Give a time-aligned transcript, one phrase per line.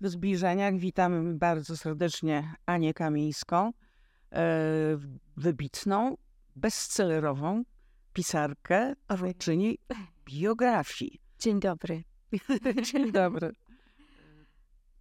[0.00, 3.72] W zbliżeniach witam bardzo serdecznie Anię Kamińską,
[4.32, 4.42] e,
[5.36, 6.16] wybitną,
[6.56, 7.64] bestsellerową
[8.12, 9.78] pisarkę, autorczyni
[10.24, 11.20] biografii.
[11.38, 12.04] Dzień dobry.
[12.92, 13.52] Dzień dobry.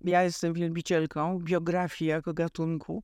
[0.02, 3.04] Ja jestem wielbicielką biografii jako gatunku,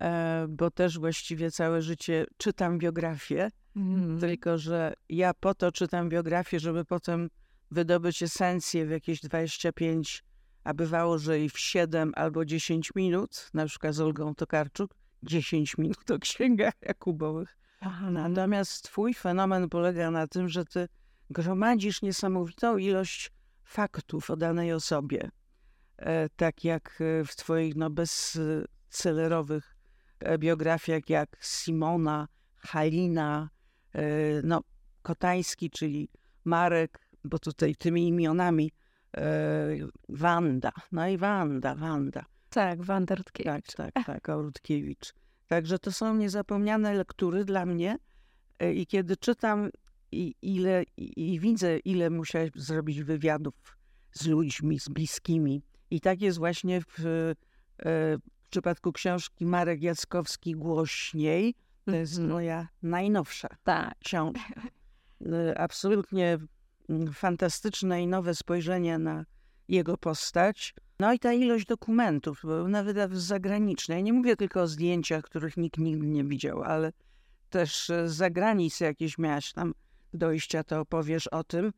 [0.00, 4.20] e, bo też właściwie całe życie czytam biografię, mm.
[4.20, 7.30] tylko że ja po to czytam biografię, żeby potem
[7.70, 10.27] wydobyć esencję w jakieś 25,
[10.68, 15.78] a bywało, że i w 7 albo 10 minut, na przykład z Olgą Tokarczuk, 10
[15.78, 17.58] minut o księgach Jakubowych.
[18.10, 20.88] Natomiast twój fenomen polega na tym, że ty
[21.30, 23.30] gromadzisz niesamowitą ilość
[23.64, 25.30] faktów o danej osobie.
[25.96, 29.76] E, tak jak e, w twoich no, bestsellerowych
[30.20, 33.50] e, biografiach jak Simona, Halina,
[34.44, 34.60] no,
[35.02, 36.10] Kotański, czyli
[36.44, 38.72] Marek, bo tutaj tymi imionami
[40.08, 42.24] Wanda, no i Wanda, Wanda.
[42.50, 43.74] Tak, Wanda Rutkiewicz.
[43.74, 45.12] Tak, tak, tak, Rutkiewicz.
[45.46, 47.98] Także to są niezapomniane lektury dla mnie
[48.74, 49.70] i kiedy czytam
[50.12, 53.54] i, ile, i, i widzę, ile musiałeś zrobić wywiadów
[54.12, 55.62] z ludźmi, z bliskimi.
[55.90, 57.34] I tak jest właśnie w, e,
[57.78, 61.54] w przypadku książki Marek Jackowski Głośniej.
[61.84, 62.32] To jest mhm.
[62.32, 63.98] moja najnowsza tak.
[63.98, 64.40] książka.
[65.32, 66.38] E, absolutnie
[67.12, 69.24] fantastyczne i nowe spojrzenie na
[69.68, 70.74] jego postać.
[71.00, 73.94] No i ta ilość dokumentów, nawet zagraniczne.
[73.94, 76.92] Ja nie mówię tylko o zdjęciach, których nikt nigdy nie widział, ale
[77.50, 79.74] też z zagranicy jakieś miałaś tam
[80.14, 81.72] dojścia, to opowiesz o tym.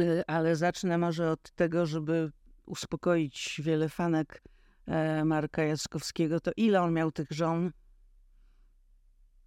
[0.00, 2.32] Y, ale zacznę może od tego, żeby
[2.66, 4.42] uspokoić wiele fanek
[4.86, 6.40] e, Marka Jackowskiego.
[6.40, 7.70] To ile on miał tych żon?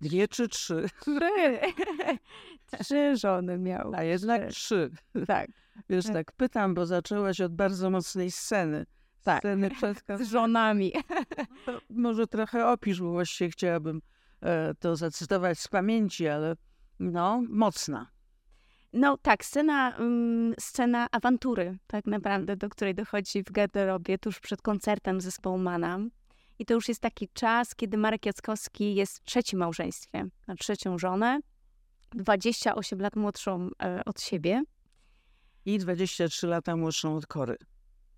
[0.04, 0.86] Dwie czy trzy?
[1.02, 1.60] Trzy.
[2.84, 3.92] trzy żony miał.
[3.96, 4.92] A jednak trzy.
[5.28, 5.50] Tak.
[5.90, 8.86] Wiesz, tak pytam, bo zaczęłaś od bardzo mocnej sceny.
[9.24, 9.40] Tak.
[9.40, 10.04] Sceny przed...
[10.20, 10.92] Z żonami.
[11.66, 14.02] To może trochę opisz, bo właściwie chciałabym
[14.42, 16.56] e, to zacytować z pamięci, ale
[17.00, 18.14] no, mocna.
[18.94, 24.62] No tak, scena, um, scena awantury tak naprawdę, do której dochodzi w garderobie tuż przed
[24.62, 26.00] koncertem zespołu Mana.
[26.60, 30.98] I to już jest taki czas, kiedy Marek Jackowski jest w trzecim małżeństwie, ma trzecią
[30.98, 31.40] żonę,
[32.12, 34.64] 28 lat młodszą e, od siebie.
[35.66, 37.58] I 23 lata młodszą od Kory.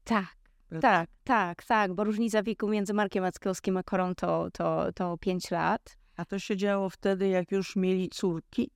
[0.03, 0.35] Tak,
[0.81, 5.51] tak, tak, tak, bo różnica wieku między Markiem Jackowskim a Korą to, to, to 5
[5.51, 5.97] lat.
[6.17, 8.71] A to się działo wtedy, jak już mieli córki,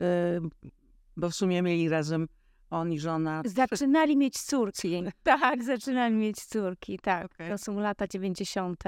[0.00, 0.06] yy,
[1.16, 2.28] bo w sumie mieli razem
[2.70, 3.42] on i żona.
[3.44, 5.04] Zaczynali mieć córki.
[5.22, 7.24] tak, zaczynali mieć córki, tak.
[7.24, 7.50] Okay.
[7.50, 8.84] To są lata 90.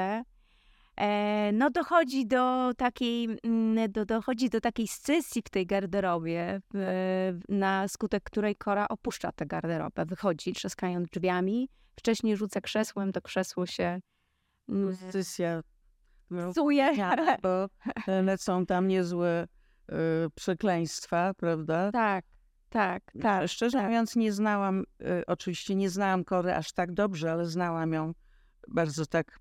[0.96, 7.38] E, no dochodzi do takiej, mm, do, dochodzi do takiej scysji w tej garderobie, e,
[7.48, 13.66] na skutek której Kora opuszcza tę garderobę, wychodzi trzaskając drzwiami, wcześniej rzuca krzesłem, to krzesło
[13.66, 14.00] się...
[14.68, 15.62] Mm, Scysja
[16.52, 16.92] psuje.
[17.42, 17.68] Bo
[18.22, 19.46] lecą tam niezłe
[19.88, 19.94] y,
[20.34, 21.92] przekleństwa, prawda?
[21.92, 22.24] Tak,
[22.70, 23.48] tak, tak.
[23.48, 23.86] Szczerze tak.
[23.86, 28.14] mówiąc nie znałam, y, oczywiście nie znałam Kory aż tak dobrze, ale znałam ją
[28.68, 29.38] bardzo tak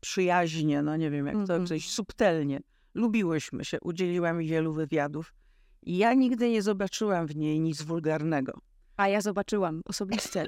[0.00, 1.90] przyjaźnie, no nie wiem jak to, mm -hmm.
[1.90, 2.60] subtelnie.
[2.94, 5.34] Lubiłyśmy się, udzieliła mi wielu wywiadów
[5.82, 8.60] i ja nigdy nie zobaczyłam w niej nic wulgarnego.
[8.96, 10.46] A ja zobaczyłam osobiście.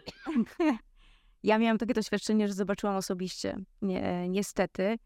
[1.42, 4.98] ja miałam takie doświadczenie, że zobaczyłam osobiście, nie, niestety.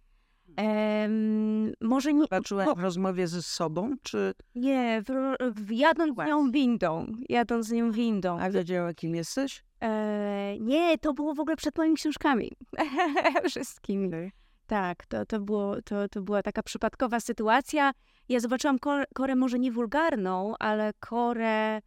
[1.80, 2.28] Może nie.
[2.28, 4.34] Patrzyłaś w rozmowie ze sobą, czy.
[4.54, 7.06] Nie, w, w, jadąc z nią windą.
[7.28, 8.38] Jadąc z nią windą.
[8.40, 9.64] A wiedziała, kim jesteś?
[9.80, 12.52] E, nie, to było w ogóle przed moimi książkami.
[13.50, 14.08] Wszystkimi.
[14.08, 14.30] Okay.
[14.66, 17.92] Tak, to, to, było, to, to była taka przypadkowa sytuacja.
[18.28, 18.78] Ja zobaczyłam
[19.14, 21.80] korę może nie wulgarną, ale korę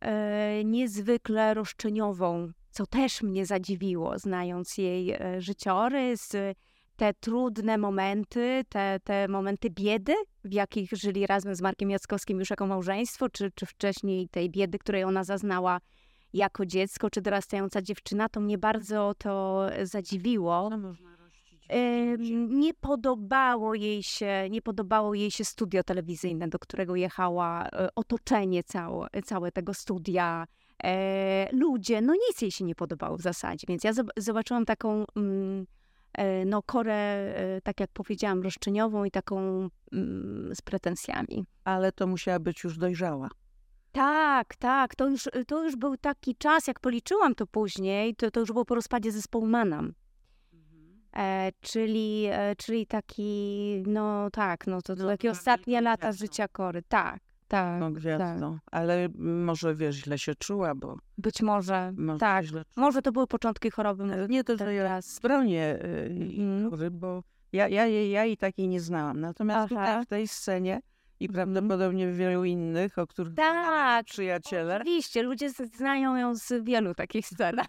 [0.00, 6.32] e, niezwykle roszczeniową, co też mnie zadziwiło, znając jej e, życiorys,
[6.96, 10.14] te trudne momenty, te, te momenty biedy,
[10.44, 14.78] w jakich żyli razem z Markiem Jackowskim już jako małżeństwo, czy, czy wcześniej tej biedy,
[14.78, 15.80] której ona zaznała
[16.32, 20.70] jako dziecko, czy dorastająca dziewczyna, to mnie bardzo to zadziwiło.
[20.70, 20.94] No
[22.48, 28.64] nie podobało jej się, nie podobało jej się studio telewizyjne, do którego jechała, e, otoczenie
[28.64, 30.46] całe, całe tego studia,
[30.84, 35.66] e, ludzie, no nic jej się nie podobało w zasadzie, więc ja zobaczyłam taką mm,
[36.46, 41.44] no, korę, e, tak jak powiedziałam, roszczeniową i taką mm, z pretensjami.
[41.64, 43.28] Ale to musiała być już dojrzała.
[43.92, 44.94] Tak, tak.
[44.94, 48.64] To już, to już był taki czas, jak policzyłam to później, to, to już było
[48.64, 49.92] po rozpadzie zespołu Manam.
[50.52, 51.00] Mhm.
[51.16, 56.82] E, czyli, e, czyli taki, no tak, no to, to takie ostatnie lata życia Kory.
[56.88, 57.80] Tak, tak.
[57.80, 58.52] No gwiazdą.
[58.52, 58.62] Tak.
[58.70, 60.96] Ale może, wiesz, źle się czuła, bo...
[61.26, 62.44] Być może, Może tak.
[62.44, 64.26] źle Może to były początki choroby.
[64.28, 66.70] Nie to, że ja bronię y, Mhm.
[66.70, 69.20] chory, bo ja, ja, jej- ja jej takiej nie znałam.
[69.20, 69.84] Natomiast Aha.
[69.86, 70.80] tutaj w tej scenie
[71.20, 71.34] i Mhm.
[71.54, 74.76] prawdopodobnie w wielu innych, o których Tak, przyjaciele.
[74.76, 77.56] Oczywiście, ludzie znają ją z wielu takich scen.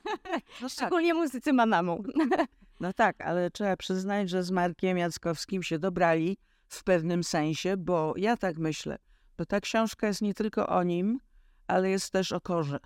[0.61, 2.03] No tak, Szczególnie muzycy Manamu.
[2.79, 6.37] no tak, ale trzeba przyznać, że z Markiem Jackowskim się dobrali
[6.67, 8.97] w pewnym sensie, bo ja tak myślę,
[9.37, 11.19] bo ta książka jest nie tylko o nim,
[11.67, 12.79] ale jest też o korze.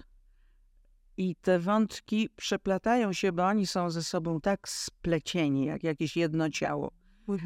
[1.17, 6.49] I te wątki przeplatają się, bo oni są ze sobą tak splecieni, jak jakieś jedno
[6.49, 6.91] ciało.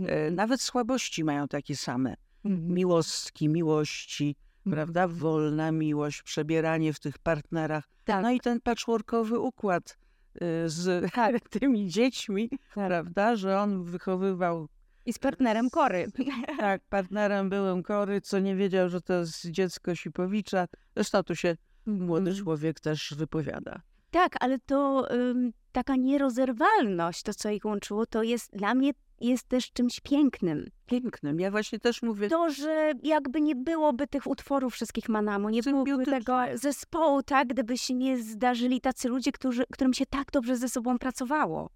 [0.08, 2.16] E, Nawet słabości mają takie same.
[2.44, 4.36] Miłostki, miłości,
[4.72, 5.08] prawda?
[5.08, 7.90] Wolna miłość, przebieranie w tych partnerach.
[8.06, 8.24] Tak.
[8.24, 9.98] No i ten patchworkowy układ
[10.36, 11.12] y, z
[11.60, 13.36] tymi dziećmi, prawda?
[13.36, 14.68] Że on wychowywał,
[15.06, 16.08] I z partnerem Kory.
[16.60, 20.68] tak, partnerem byłem Kory, co nie wiedział, że to jest dziecko Sipowicza.
[20.96, 23.82] Zresztą tu się młody człowiek też wypowiada.
[24.12, 28.92] Tak, ale to ym, taka nierozerwalność, to co ich łączyło, to jest dla mnie
[29.22, 30.70] jest też czymś pięknym.
[30.86, 31.40] Pięknym.
[31.40, 36.06] Ja właśnie też mówię, To, że jakby nie byłoby tych utworów wszystkich Manamu, nie byłoby
[36.06, 40.70] tego zespołu, tak, gdyby się nie zdarzyli tacy ludzie, którzy, którym się tak dobrze ze
[40.70, 41.70] sobą pracowało.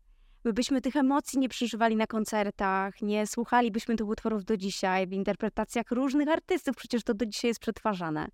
[0.43, 5.13] My byśmy tych emocji nie przeżywali na koncertach, nie słuchalibyśmy tych utworów do dzisiaj w
[5.13, 8.29] interpretacjach różnych artystów, przecież to do dzisiaj jest przetwarzane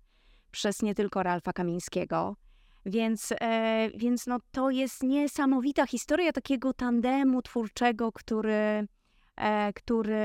[0.50, 2.36] przez nie tylko Ralfa Kamińskiego.
[2.86, 8.86] Więc, e, więc no, to jest niesamowita historia takiego tandemu twórczego, który,
[9.36, 10.16] e, który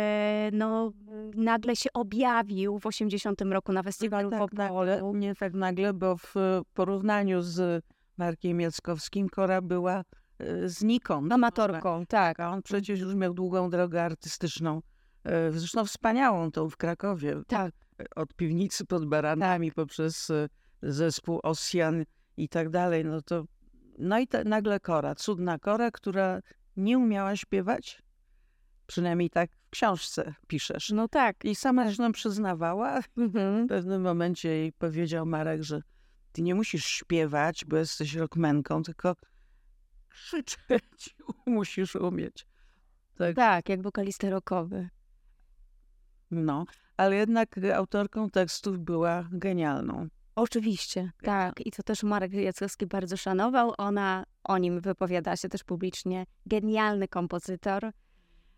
[0.53, 0.91] no,
[1.35, 6.17] nagle się objawił w 80 roku na festiwalu tak tak, nagle, nie tak nagle, bo
[6.17, 6.33] w
[6.73, 7.85] porównaniu z
[8.17, 10.03] Markiem Jackowskim Kora była
[10.41, 11.33] y, znikąd.
[11.33, 12.39] amatorką, tak.
[12.39, 14.81] A on przecież już miał długą drogę artystyczną.
[15.23, 17.41] e, Zresztą wspaniałą tą w Krakowie.
[17.47, 17.73] Tak.
[18.15, 20.47] Od piwnicy pod baranami poprzez e,
[20.81, 22.05] zespół Ossian
[22.37, 23.05] i tak dalej.
[23.05, 23.45] No to
[23.97, 26.39] no i nagle Kora, cudna Kora, która
[26.77, 28.01] nie umiała śpiewać.
[28.87, 30.89] Przynajmniej tak w książce piszesz.
[30.89, 31.45] No tak.
[31.45, 32.99] I sama zresztą przyznawała.
[33.17, 33.65] Mhm.
[33.65, 35.81] W pewnym momencie jej powiedział Marek, że
[36.31, 39.15] ty nie musisz śpiewać, bo jesteś rockmenką, tylko
[40.09, 41.15] krzyczeć
[41.45, 42.47] musisz umieć.
[43.17, 44.89] Tak, Tak, jak wokalista rockowy.
[46.31, 46.65] No.
[46.97, 50.07] Ale jednak autorką tekstów była genialną.
[50.35, 51.65] Oczywiście, tak.
[51.65, 53.73] I to też Marek Jackowski bardzo szanował.
[53.77, 56.25] Ona o nim wypowiada się też publicznie.
[56.45, 57.91] Genialny kompozytor.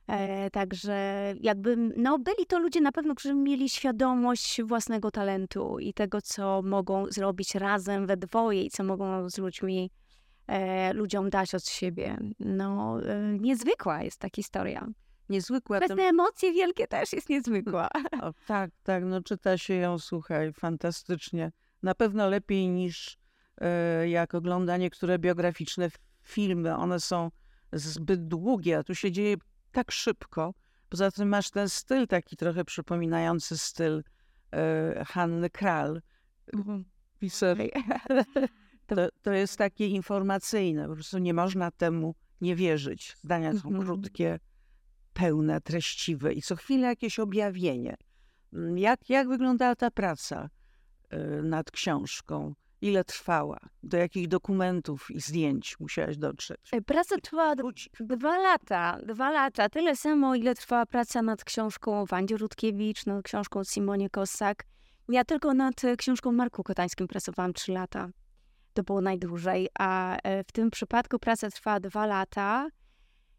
[0.07, 5.93] E, także jakby, no byli to ludzie na pewno, którzy mieli świadomość własnego talentu i
[5.93, 9.91] tego, co mogą zrobić razem we dwoje i co mogą z ludźmi,
[10.47, 12.17] e, ludziom dać od siebie.
[12.39, 14.87] No, e, niezwykła jest ta historia.
[15.29, 15.79] Niezwykła.
[15.79, 17.89] Bez te emocje wielkie też jest niezwykła.
[18.21, 21.51] o, tak, tak, no czyta się ją, słuchaj, fantastycznie.
[21.83, 23.17] Na pewno lepiej niż
[23.61, 25.89] e, jak ogląda niektóre biograficzne
[26.21, 26.75] filmy.
[26.75, 27.31] One są
[27.73, 29.35] zbyt długie, a tu się dzieje
[29.71, 30.53] tak szybko.
[30.89, 34.03] Poza tym masz ten styl taki trochę przypominający styl
[34.53, 36.01] e, Hanny Kral.
[37.19, 37.57] Piser.
[38.87, 43.15] To, to jest takie informacyjne, po prostu nie można temu nie wierzyć.
[43.23, 43.85] Zdania są Mhm.
[43.85, 44.39] krótkie,
[45.13, 47.95] pełne, treściwe i co chwilę jakieś objawienie.
[48.53, 50.49] Mm, Jak, jak wyglądała ta praca
[51.13, 52.53] y, nad książką?
[52.81, 53.57] Ile trwała?
[53.83, 56.59] Do jakich dokumentów i zdjęć musiałaś dotrzeć?
[56.71, 57.55] E, Praca trwała
[57.99, 59.69] dwa lata, dwa lata.
[59.69, 64.63] Tyle samo, ile trwała praca nad książką Wandzie Rutkiewicz, nad książką Simonie Kossak.
[65.09, 68.09] Ja tylko nad e, książką Marku Kotańskim pracowałam trzy lata.
[68.73, 72.69] To było najdłużej, a e, w tym przypadku praca trwała dwa lata.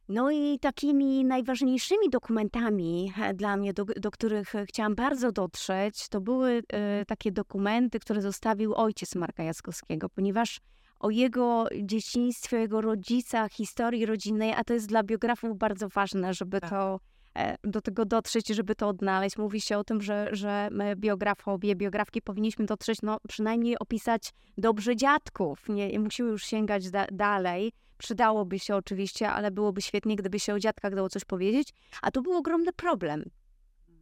[0.09, 6.09] No i takimi najważniejszymi dokumentami e, dla mnie, do, do których e, chciałam bardzo dotrzeć,
[6.09, 10.61] to były e, takie dokumenty, które zostawił ojciec Marka Jackowskiego, ponieważ
[11.01, 16.61] o jego dzieciństwie, jego rodzicach, historii rodzinnej, a to jest dla biografów bardzo ważne, żeby
[16.61, 16.71] Tak.
[16.71, 17.01] to
[17.35, 19.39] e, do tego dotrzeć, żeby to odnaleźć.
[19.39, 24.97] Mówi się o tym, że, że my biografowie, biografki powinniśmy dotrzeć, no przynajmniej opisać dobrze
[24.97, 25.69] dziadków.
[25.69, 27.73] Nie, nie musimy już sięgać da, dalej.
[27.99, 31.69] Przydałoby się oczywiście, ale byłoby świetnie, gdyby się o dziadkach dało coś powiedzieć.
[32.03, 33.25] A to był ogromny problem.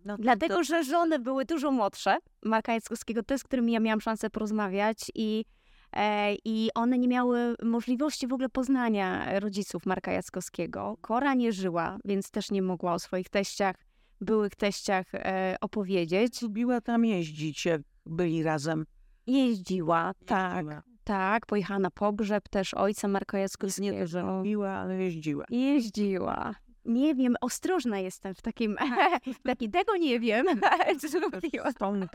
[0.04, 4.00] No, Dlatego, to, że żony były dużo młodsze, Marka Jackowskiego, te, z którymi ja miałam
[4.00, 5.44] szansę porozmawiać i,
[5.92, 10.96] e, i one nie miały możliwości w ogóle poznania rodziców Marka Jackowskiego.
[11.00, 13.76] Kora nie żyła, więc też nie mogła o swoich teściach,
[14.20, 16.42] byłych teściach e, opowiedzieć.
[16.42, 18.86] lubiła tam jeździć, jak byli razem.
[19.26, 20.91] Jeździła, tak, Jeździła.
[21.04, 24.36] Tak, pojechała na pogrzeb też ojca Marka Nie to, że Jackowskiego.
[24.36, 25.44] lubiła, ale jeździła.
[25.50, 26.54] Jeździła.
[26.84, 28.76] Nie wiem, ostrożna jestem w takim,
[29.44, 30.46] taki, tego nie wiem.
[31.00, 31.70] Co zrobiła.
[31.70, 32.08] Wspomnę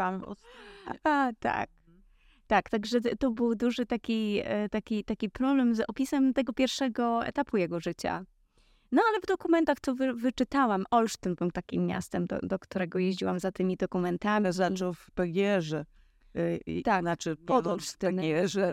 [1.04, 1.70] A, tak.
[2.48, 7.58] tak, także to był duży taki, e, taki, taki problem z opisem tego pierwszego etapu
[7.58, 8.24] jego życia.
[8.92, 13.40] No ale w dokumentach, co wy, wyczytałam, Olsztyn był takim miastem, do, do którego jeździłam
[13.40, 14.54] za tymi dokumentami.
[14.54, 15.86] Zaczął w PGR-ze.
[16.38, 18.26] Y, tak, znaczy pod Olsztynem,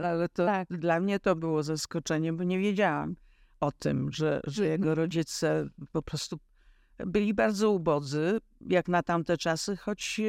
[0.04, 0.68] ale to tak.
[0.68, 3.16] dla mnie to było zaskoczenie, bo nie wiedziałam
[3.60, 6.38] o tym, że, że jego rodzice po prostu
[6.98, 10.20] byli bardzo ubodzy, jak na tamte czasy, choć,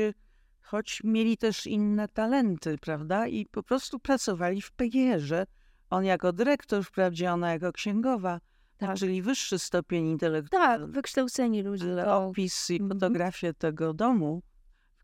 [0.61, 3.27] choć mieli też inne talenty, prawda?
[3.27, 5.45] I po prostu pracowali w PGR-ze.
[5.89, 8.39] On jako dyrektor, wprawdzie ona jako księgowa,
[8.77, 8.97] tak.
[8.97, 10.79] czyli wyższy stopień intelektualny.
[10.79, 12.05] Tak, wykształceni ludzie.
[12.05, 12.89] Opis i mhm.
[12.91, 14.54] fotografię tego domu, w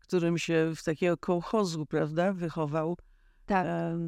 [0.02, 2.96] którym się w takiego kołchozu, prawda, wychował,
[3.46, 3.66] tak.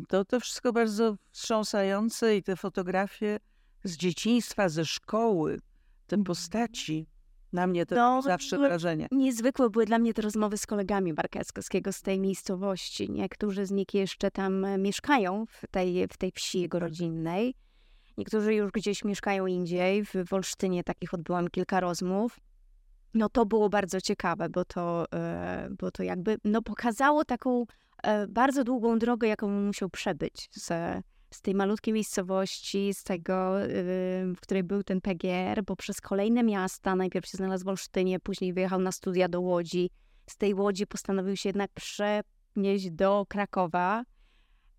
[0.08, 3.38] to to wszystko bardzo wstrząsające i te fotografie
[3.84, 5.58] z dzieciństwa, ze szkoły,
[6.06, 6.24] te mhm.
[6.24, 7.06] postaci,
[7.54, 9.08] na mnie to no, zawsze wrażenie.
[9.12, 13.10] Niezwykłe były dla mnie te rozmowy z kolegami Barkackiego z tej miejscowości.
[13.10, 17.54] Niektórzy z nich jeszcze tam e, mieszkają w tej, w tej wsi jego rodzinnej.
[18.18, 20.04] Niektórzy już gdzieś mieszkają indziej.
[20.04, 22.40] W, w Olsztynie takich odbyłam kilka rozmów.
[23.14, 27.64] No to było bardzo ciekawe, bo to, e, bo to jakby no, pokazało taką
[28.02, 30.68] e, bardzo długą drogę, jaką musiał przebyć z,
[31.30, 33.52] z tej malutkiej miejscowości, z tego,
[34.36, 38.52] w której był ten PGR, bo przez kolejne miasta, najpierw się znalazł w Olsztynie, później
[38.52, 39.90] wyjechał na studia do Łodzi.
[40.30, 44.04] Z tej Łodzi postanowił się jednak przenieść do Krakowa.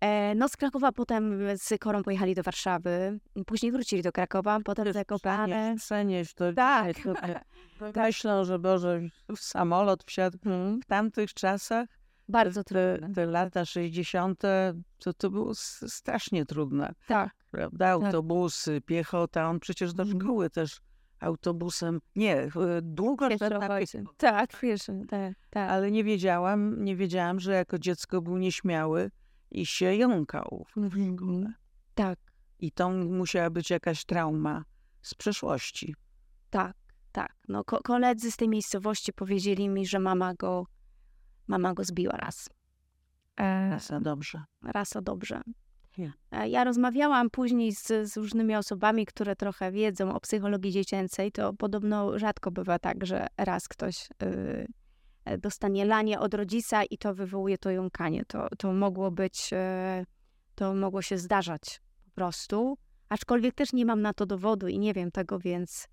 [0.00, 4.92] E, no z Krakowa potem z Korą pojechali do Warszawy, później wrócili do Krakowa, potem
[4.92, 5.74] Zakopane.
[5.78, 6.96] Przenieść, to tak.
[7.80, 7.96] tak.
[7.96, 9.00] Myślę, że Boże,
[9.36, 10.82] w samolot wsiadł hmm.
[10.82, 11.88] w tamtych czasach
[12.28, 13.12] bardzo trudne.
[13.14, 14.42] Te lata 60.
[14.98, 16.94] to, to było strasznie trudne.
[17.06, 17.30] Tak.
[17.50, 17.98] Prawda?
[17.98, 18.06] Tak.
[18.06, 20.20] Autobusy, piechota, on przecież do mhm.
[20.20, 20.80] szkoły też
[21.20, 22.00] autobusem.
[22.16, 22.48] Nie,
[22.82, 23.28] długo
[24.16, 25.70] Tak, wiesz, tak, tak.
[25.70, 29.10] Ale nie wiedziałam, nie wiedziałam, że jako dziecko był nieśmiały
[29.50, 31.16] i się jąkał w mhm.
[31.16, 31.52] szkole.
[31.94, 32.18] Tak.
[32.58, 34.64] I to musiała być jakaś trauma
[35.02, 35.94] z przeszłości.
[36.50, 36.76] Tak,
[37.12, 37.34] tak.
[37.48, 40.66] No, ko koledzy z tej miejscowości powiedzieli mi, że mama go
[41.46, 42.50] Mama go zbiła raz.
[43.36, 44.44] E, Rasa dobrze.
[44.62, 45.40] Rasa dobrze.
[46.30, 51.32] E, ja rozmawiałam później z, z, różnymi osobami, które trochę wiedzą o psychologii dziecięcej.
[51.32, 54.66] To podobno rzadko bywa tak, że raz ktoś y,
[55.38, 58.24] dostanie lanie od rodzica i to wywołuje to jąkanie.
[58.24, 60.06] To, to mogło być, y,
[60.54, 62.78] to mogło się zdarzać po prostu.
[63.08, 65.88] Aczkolwiek też nie mam na to dowodu i nie wiem tego, więc,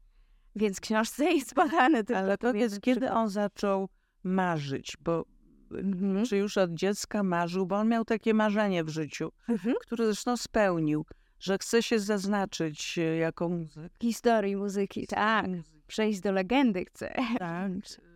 [0.56, 2.04] więc książce jest badane.
[2.16, 3.90] Ale powiedz, kiedy on zaczął
[4.24, 5.26] marzyć, bo
[5.72, 6.26] mhm.
[6.26, 9.76] czy już od dziecka marzył, bo on miał takie marzenie w życiu, mhm.
[9.82, 11.06] które zresztą spełnił,
[11.40, 13.94] że chce się zaznaczyć e, jako muzyk.
[14.02, 15.46] Historii muzyki, tak.
[15.88, 17.14] Przejść do legendy chce.
[17.40, 17.72] Tak.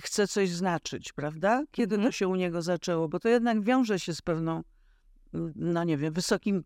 [0.00, 1.64] Chce coś znaczyć, prawda?
[1.70, 2.12] Kiedy mhm.
[2.12, 3.08] to się u niego zaczęło?
[3.08, 4.62] Bo to jednak wiąże się z pewną,
[5.56, 6.64] no nie wiem, wysokim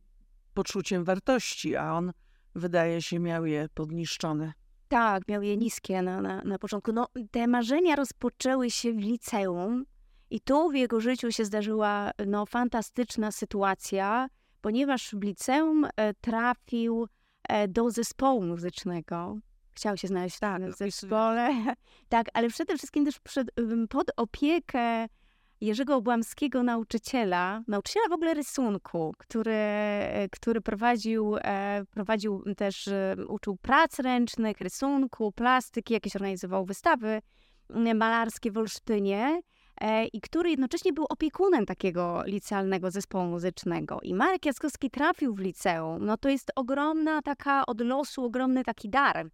[0.55, 2.13] poczuciem wartości, a on
[2.55, 4.53] wydaje się miał je podniszczone.
[4.89, 6.93] Tak, miał je niskie na, na, na początku.
[6.93, 9.85] No, te marzenia rozpoczęły się w liceum
[10.31, 14.29] i tu w jego życiu się zdarzyła no, fantastyczna sytuacja,
[14.61, 17.07] ponieważ w liceum e, trafił
[17.49, 19.37] e, do zespołu muzycznego.
[19.75, 21.51] Chciał się znaleźć w tak, zespole.
[22.09, 23.51] Tak, ale przede wszystkim też przed,
[23.89, 25.07] pod opiekę
[25.61, 29.59] Jerzego Obłamskiego, nauczyciela, nauczyciela w ogóle rysunku, który,
[30.33, 37.23] który prowadził, e, prowadził też, e, uczył prac ręcznych, rysunku, plastyki, jakieś organizował wystawy
[37.95, 39.41] malarskie w Olsztynie
[39.81, 43.99] e, i który jednocześnie był opiekunem takiego licealnego zespołu muzycznego.
[44.03, 46.05] I Marek Jackowski trafił w liceum.
[46.05, 49.31] No to jest ogromna taka od losu, ogromny taki dar,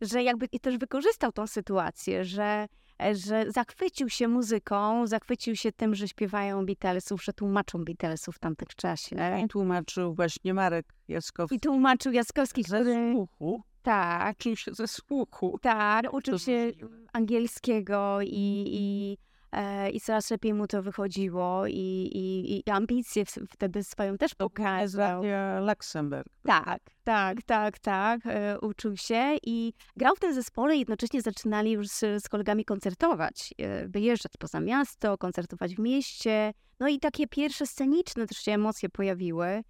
[0.00, 2.66] że jakby i też wykorzystał tą sytuację, że
[3.02, 8.38] E, że zachwycił się muzyką, zachwycił się tym, że śpiewają Beatlesów, że tłumaczą Beatlesów w
[8.38, 9.16] tamtych czasie.
[9.44, 11.56] I tłumaczył właśnie Marek Jaskowski.
[11.56, 13.12] I tłumaczył Jaskowski, ze który...
[13.12, 13.62] słuchu.
[13.82, 14.36] Tak.
[14.38, 15.58] Uczył się ze słuchu.
[15.62, 16.70] Tak, uczył się
[17.12, 19.18] angielskiego i, i
[19.92, 25.22] i coraz lepiej mu to wychodziło i, i, i ambicje wtedy swoją też pokazał.
[25.60, 26.26] Luxemburg.
[26.42, 28.20] Tak, tak, tak, tak.
[28.26, 32.64] E, uczył się i grał w tym zespole i jednocześnie zaczynali już z, z kolegami
[32.64, 36.52] koncertować, e, wyjeżdżać poza miasto, koncertować w mieście.
[36.80, 39.62] No i takie pierwsze sceniczne też się emocje pojawiły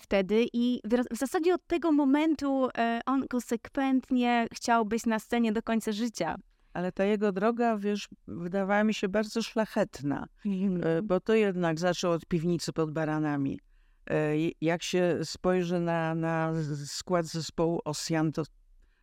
[0.00, 2.68] wtedy i w zasadzie od tego momentu
[3.06, 6.36] on konsekwentnie chciał być na scenie do końca życia.
[6.72, 11.06] Ale ta jego droga, wiesz, wydawała mi się bardzo szlachetna, mm.
[11.06, 13.60] bo to jednak zaczął od piwnicy pod baranami.
[14.10, 16.52] E, jak się spojrzy na, na
[16.86, 18.42] skład zespołu Osjan, to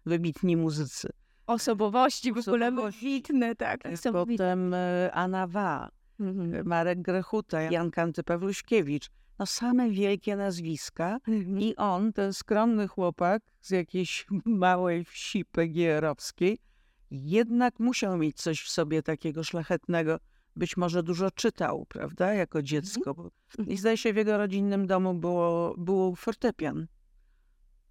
[0.06, 1.10] wybitni muzycy.
[1.48, 3.84] Osobowości w ogóle wybitne, tak.
[4.14, 4.76] Potem
[5.14, 6.68] Anawa, mhm.
[6.68, 9.10] Marek Grechuta, Jan Kanty Pawluśkiewicz.
[9.40, 11.60] No same wielkie nazwiska mhm.
[11.60, 16.58] i on, ten skromny chłopak z jakiejś małej wsi PGR-owskiej,
[17.12, 20.20] jednak musiał mieć coś w sobie takiego szlachetnego.
[20.56, 23.10] Być może dużo czytał, prawda, jako dziecko.
[23.10, 23.70] Mhm.
[23.70, 26.88] I zdaje się, w jego rodzinnym domu było, było fortepian.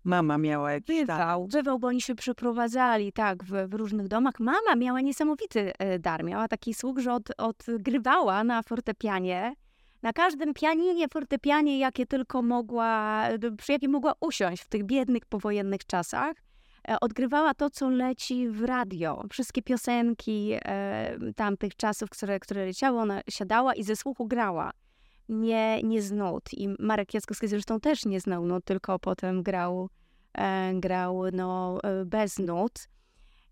[0.05, 4.41] Mama miała jakiś Bywał, bywał, bo oni się przeprowadzali, tak, w, w, różnych domach.
[4.41, 6.25] Mama miała niesamowity e, dar.
[6.25, 9.55] Miała taki słuch, że od, odgrywała na fortepianie.
[10.03, 13.25] Na każdym pianinie, fortepianie, jakie tylko mogła,
[13.59, 16.46] przy jakim mogła usiąść w tych biednych, powojennych czasach.
[16.89, 19.23] E, odgrywała to, co leci w radio.
[19.31, 24.71] Wszystkie piosenki e, tamtych czasów, które, które leciały, ona siadała i ze słuchu grała.
[25.29, 26.43] Nie, nie z nut.
[26.53, 29.89] I Marek Jackowski zresztą też nie znał nut, tylko potem grał,
[30.35, 32.89] e, grał no, e, bez nut.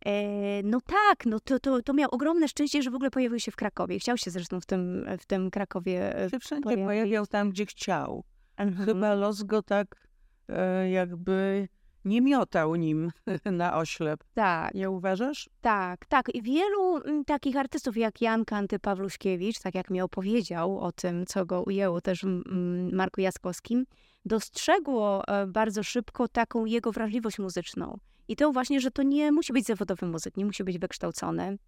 [0.06, 3.52] E, no tak, no to, to, to miał ogromne szczęście, że w ogóle pojawił się
[3.52, 3.98] w Krakowie.
[3.98, 8.24] Chciał się zresztą w tym, w tym Krakowie się wszędzie pojawiał tam, gdzie chciał.
[8.56, 8.86] Mhm.
[8.86, 10.08] Chyba los go tak
[10.92, 11.68] jakby
[12.04, 13.12] nie miotał nim
[13.52, 14.24] na oślep.
[14.34, 14.74] Tak.
[14.74, 15.50] Nie uważasz?
[15.60, 16.34] Tak, tak.
[16.34, 21.26] I wielu mm, takich artystów jak Jan Kanty Pawluśkiewicz, tak jak mi opowiedział o tym,
[21.26, 22.24] co go ujęło też
[22.92, 23.86] Marku Jaskowskim,
[24.24, 27.98] dostrzegło e, bardzo szybko taką jego wrażliwość muzyczną.
[28.28, 31.58] I to właśnie, że to nie musi być zawodowy muzyk, nie musi być wykształcony,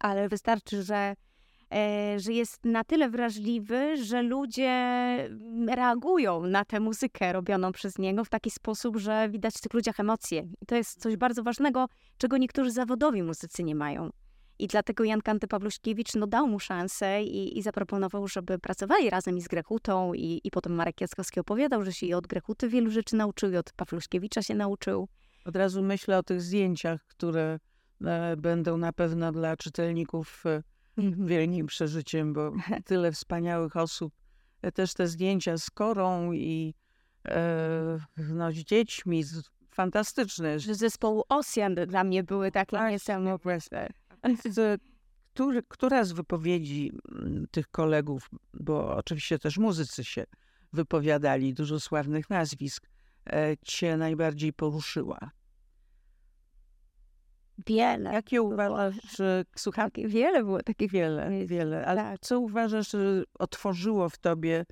[0.00, 1.14] ale wystarczy, że
[2.16, 8.24] że jest na tyle wrażliwy, że ludzie mm, reagują na tę muzykę robioną przez niego
[8.24, 10.48] w taki sposób, że widać w tych ludziach emocje.
[10.60, 11.86] I to jest coś bardzo ważnego,
[12.18, 14.10] czego niektórzy zawodowi muzycy nie mają.
[14.58, 19.36] I dlatego Jan Kanty Pawluśkiewicz no, dał mu szansę i, i zaproponował, żeby pracowali razem
[19.36, 22.90] i z Grechutą i, i potem Marek Jackowski opowiadał, że się i od Grechuty wielu
[22.90, 25.08] rzeczy nauczył i od Pawluśkiewicza się nauczył.
[25.44, 27.58] Od razu myślę o tych zdjęciach, które
[28.04, 30.62] e, będą na pewno dla czytelników e.
[31.26, 32.52] wielkim przeżyciem, bo
[32.84, 34.14] tyle wspaniałych osób.
[34.62, 36.74] E, też te zdjęcia z Korą i
[37.24, 40.60] e, no, z dziećmi, z, fantastyczne.
[40.60, 43.88] Że zespołu Ocean dla mnie były takie niesamowite.
[45.34, 50.24] Który, która z wypowiedzi mm, tych kolegów, bo oczywiście też muzycy się
[50.72, 52.86] wypowiadali, dużo sławnych nazwisk,
[53.26, 55.30] e, cię najbardziej poruszyła?
[57.66, 58.12] Wiele.
[58.12, 60.08] Jakie uważasz, że słuchawki?
[60.08, 60.90] Wiele było takich.
[60.90, 61.86] Wiele, wiele.
[61.86, 62.20] Ale tak.
[62.20, 64.64] co uważasz, że otworzyło w tobie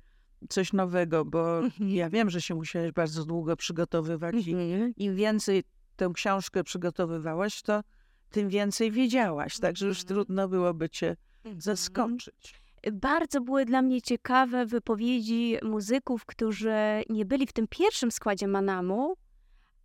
[0.49, 1.25] coś nowego?
[1.25, 1.89] Bo mhm.
[1.89, 4.93] ja wiem, że się musiałeś bardzo długo przygotowywać mhm.
[4.97, 5.63] i im więcej
[5.95, 7.81] tę książkę przygotowywałaś, to
[8.29, 9.59] tym więcej wiedziałaś.
[9.59, 10.15] Także już mhm.
[10.15, 11.61] trudno byłoby cię mhm.
[11.61, 12.63] zaskoczyć.
[12.93, 16.73] Bardzo były dla mnie ciekawe wypowiedzi muzyków, którzy
[17.09, 19.13] nie byli w tym pierwszym składzie Manamu,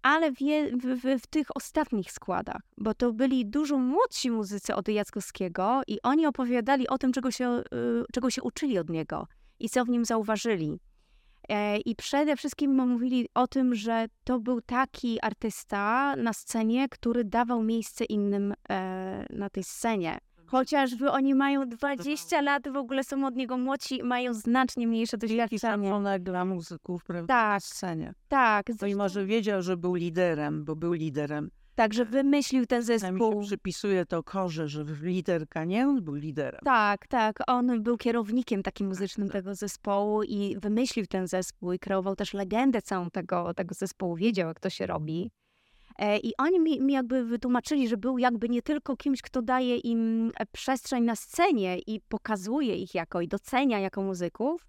[0.02, 0.36] ale w,
[0.82, 6.26] w, w, tych ostatnich składach, bo to byli dużo młodsi muzycy od Jackowskiego i oni
[6.26, 9.26] opowiadali o tym, czego się, y, czego się uczyli od niego
[9.60, 10.80] i co w nim zauważyli.
[11.48, 17.24] E, I przede wszystkim mówili o tym, że to był taki artysta na scenie, który
[17.24, 20.18] dawał miejsce innym e, na tej scenie.
[20.50, 25.94] Chociażby oni mają 20 lat, w ogóle są od niego młodsi, mają znacznie mniejsze doświadczenie.
[25.94, 27.34] One dla muzyków, prawda?
[27.34, 27.62] Tak.
[27.62, 28.14] scenie.
[28.28, 28.66] Tak.
[28.80, 31.50] To i może wiedział, że był liderem, bo był liderem.
[31.74, 33.42] Także wymyślił ten zespół.
[33.42, 35.88] się przypisuje to korze, że liderka, nie?
[35.88, 36.60] On był liderem.
[36.64, 37.38] Tak, tak.
[37.46, 42.82] On był kierownikiem takim muzycznym tego zespołu i wymyślił ten zespół i kreował też legendę
[42.82, 44.16] całą tego, tego zespołu.
[44.16, 45.30] Wiedział, jak to się robi.
[45.98, 49.76] E, I oni mi, mi jakby wytłumaczyli, że był jakby nie tylko kimś, kto daje
[49.76, 54.66] im e, przestrzeń na scenie i pokazuje ich jako i docenia jako muzyków,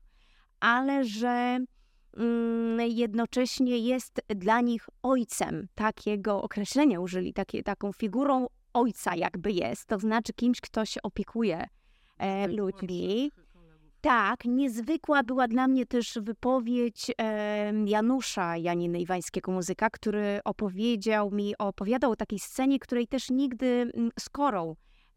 [0.59, 1.59] ale że
[2.17, 5.67] mm, jednocześnie jest dla nich ojcem.
[5.75, 9.85] Takiego określenia użyli, takie, taką figurą ojca jakby jest.
[9.85, 11.67] To znaczy kimś, kto się opiekuje
[12.17, 13.31] e, ludźmi.
[14.01, 17.11] Tak, niezwykła była dla mnie też wypowiedź
[17.85, 24.29] Janusza Janiny Iwańskiego, muzyka, który opowiedział mi, opowiadał o takiej scenie, której też nigdy z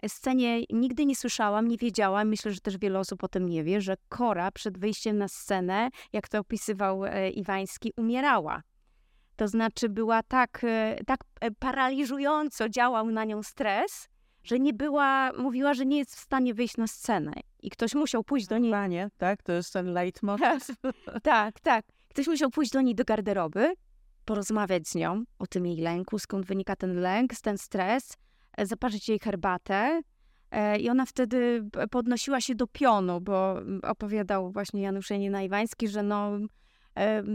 [0.02, 3.64] e, scenie nigdy nie słyszałam, nie wiedziałam, myślę, że też wiele osób o tym nie
[3.64, 8.62] wie, że Kora przed wyjściem na scenę, jak to opisywał e, Iwański, umierała.
[9.36, 11.20] To znaczy była tak, e, tak
[11.58, 14.08] paraliżująco działał na nią stres,
[14.44, 18.24] że nie była, mówiła, że nie jest w stanie wyjść na scenę i ktoś musiał
[18.24, 18.72] pójść do niej.
[18.72, 19.42] Panie, tak?
[19.42, 20.66] To jest ten leitmotiv.
[21.22, 21.84] tak, tak.
[22.08, 23.72] Ktoś musiał pójść do niej do garderoby,
[24.24, 28.16] porozmawiać z nią o tym jej lęku, skąd wynika ten lęk, ten stres,
[28.56, 30.02] e, zaparzyć jej herbatę.
[30.50, 36.02] E, I ona wtedy podnosiła się do pionu, bo opowiadał właśnie Janusz Janina Iwański, że
[36.02, 36.38] no,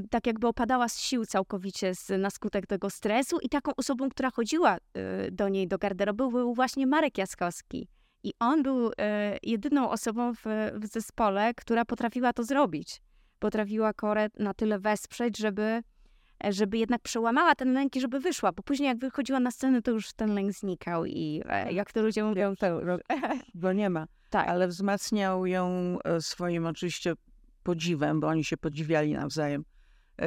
[0.09, 4.31] tak jakby opadała z sił całkowicie z, na skutek tego stresu i taką osobą, która
[4.31, 7.87] chodziła y, do niej do garderoby był właśnie Marek Jaskowski.
[8.27, 13.01] I on był e, jedyną osobą w, w zespole, która potrafiła to zrobić.
[13.39, 15.81] Potrafiła Korę na tyle wesprzeć, żeby,
[16.43, 19.81] e, żeby jednak przełamała ten lęk i żeby wyszła, bo później jak wychodziła na scenę,
[19.81, 22.81] to już ten lęk znikał i e, jak to ludzie mówią, to...
[23.55, 24.07] Go nie ma.
[24.29, 24.47] Tak.
[24.47, 27.13] Ale wzmacniał ją swoim oczywiście
[27.63, 29.63] podziwem, bo oni się podziwiali nawzajem.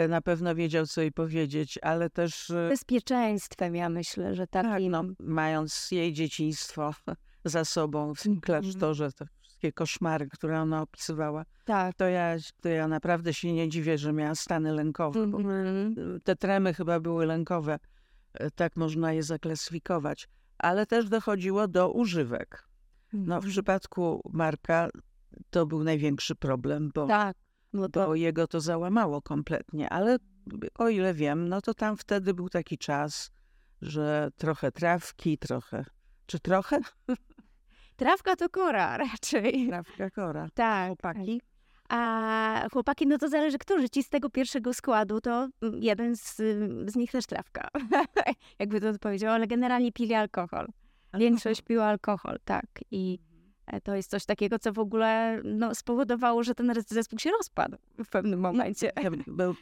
[0.08, 4.92] Na pewno wiedział, co jej powiedzieć, ale też Bezpieczeństwem, ja myślę, że tak, takim...
[4.92, 6.92] no, mając jej dzieciństwo
[7.44, 8.40] za sobą w tym Mhm.
[8.62, 11.96] klasztorze, te wszystkie koszmary, które ona opisywała, tak.
[11.96, 15.20] to ja, to ja naprawdę się nie dziwię, że miała stany lękowe.
[15.20, 15.94] Mhm.
[16.24, 17.79] te tremy chyba były lękowe,
[18.35, 20.29] e, tak można je zaklasyfikować.
[20.59, 22.64] Ale też dochodziło do używek.
[23.12, 23.50] No, w Mhm.
[23.50, 24.88] przypadku Marka
[25.50, 27.37] to był największy problem, bo, Tak.
[27.72, 29.88] No to bo jego to załamało kompletnie.
[29.90, 30.16] Ale
[30.79, 33.31] o ile wiem, no to tam wtedy był taki czas,
[33.83, 35.85] że trochę trawki, trochę.
[36.26, 36.79] Czy trochę?
[38.00, 39.68] trawka to kora raczej.
[39.68, 40.48] Trawka kora.
[40.54, 40.86] Tak.
[40.88, 41.40] Chłopaki?
[41.88, 43.88] A chłopaki, no to zależy kto.
[43.88, 46.36] Ci z tego pierwszego składu, to mm, jeden z,
[46.86, 47.68] z nich też trawka.
[48.58, 50.68] Jakby to powiedział, ale generalnie pili alkohol.
[51.14, 52.66] Większość piła alkohol, tak.
[52.90, 53.18] I
[53.66, 57.76] e, to jest coś takiego, co w ogóle no, spowodowało, że ten zespół się rozpadł
[58.04, 58.92] w pewnym momencie.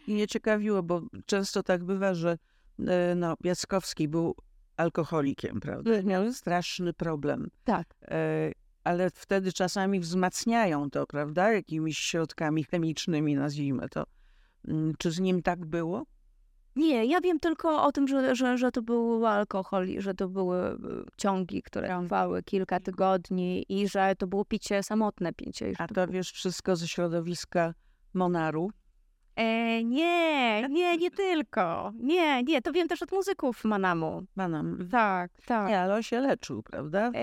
[0.09, 2.39] Mnie ciekawiło, bo często tak bywa, że
[2.79, 4.35] e, no, Jackowski był
[4.79, 6.03] alkoholikiem, prawda?
[6.03, 7.51] Miał straszny problem.
[7.65, 7.95] Tak.
[8.09, 8.53] E,
[8.85, 11.53] ale wtedy czasami wzmacniają to, prawda?
[11.53, 14.05] Jakimiś środkami chemicznymi, nazwijmy to.
[14.69, 16.07] Mm, Czy z nim tak było?
[16.77, 20.29] Nie, ja wiem tylko o tym, że, że, że to był alkohol i że to
[20.29, 20.77] były y,
[21.17, 25.73] ciągi, które trwały kilka tygodni i że to było picie, samotne picie.
[25.79, 27.75] A to wiesz wszystko ze środowiska
[28.15, 28.71] Monaru.
[29.39, 31.93] E, nie, nie, nie tylko.
[32.01, 34.23] Nie, nie, to wiem też od muzyków Manamu.
[34.37, 34.89] Manam.
[34.91, 35.69] Tak, tak.
[35.69, 37.11] Nie, ale on się leczył, prawda?
[37.15, 37.21] E,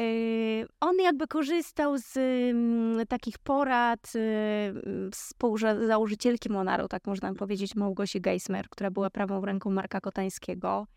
[0.79, 8.69] on jakby korzystał z mm, takich porad y, współzałożycielki Monaru, tak można powiedzieć, Małgosi Geismer,
[8.69, 10.87] która była prawą ręką Marka Kotańskiego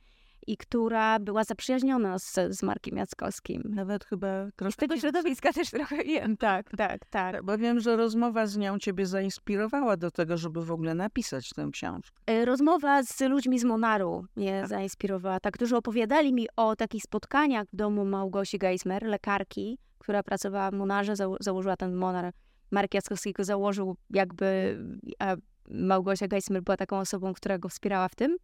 [0.48, 3.62] i która była zaprzyjaźniona z, z Markiem Jackowskim.
[3.68, 4.80] Nawet chyba I z troszkę.
[4.80, 7.44] tego środowiska też trochę wiem, tak, tak, tak.
[7.44, 11.68] Bo wiem, że rozmowa z nią ciebie zainspirowała do tego, żeby w ogóle napisać tę
[11.72, 12.16] książkę.
[12.26, 17.66] E, Rozmowa z ludźmi z Monaru mnie zainspirowała, tak, którzy opowiadali mi o takich spotkaniach
[17.72, 22.32] w domu Małgosi Geismer, lekarki, która pracowała w Monarze, zało- założyła ten Monar.
[22.70, 24.78] Marek Jackowski go założył jakby,
[25.18, 25.36] a
[25.70, 28.36] Małgosia Geismer była taką osobą, która go wspierała w tym.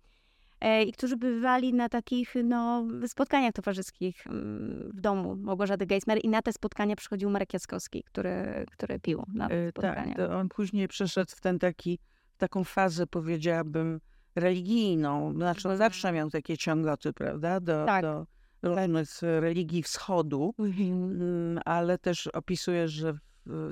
[0.64, 6.29] E, I którzy bywali na takich no, spotkaniach towarzyskich mm, w domu Małgorzaty Geismer i
[6.29, 10.14] na te spotkania przychodził Marek Jackowski, który, który pił na te E, spotkania.
[10.14, 11.98] Tak, on później przeszedł w ten taki,
[12.38, 14.00] taką fazę, powiedziałabym,
[14.35, 15.33] religijną.
[15.35, 18.03] Znaczy, on zawsze miał takie ciągoty, prawda, do, Tak.
[18.03, 18.27] do
[18.62, 23.18] różnych religii wschodu, Mm, ale też opisuje, że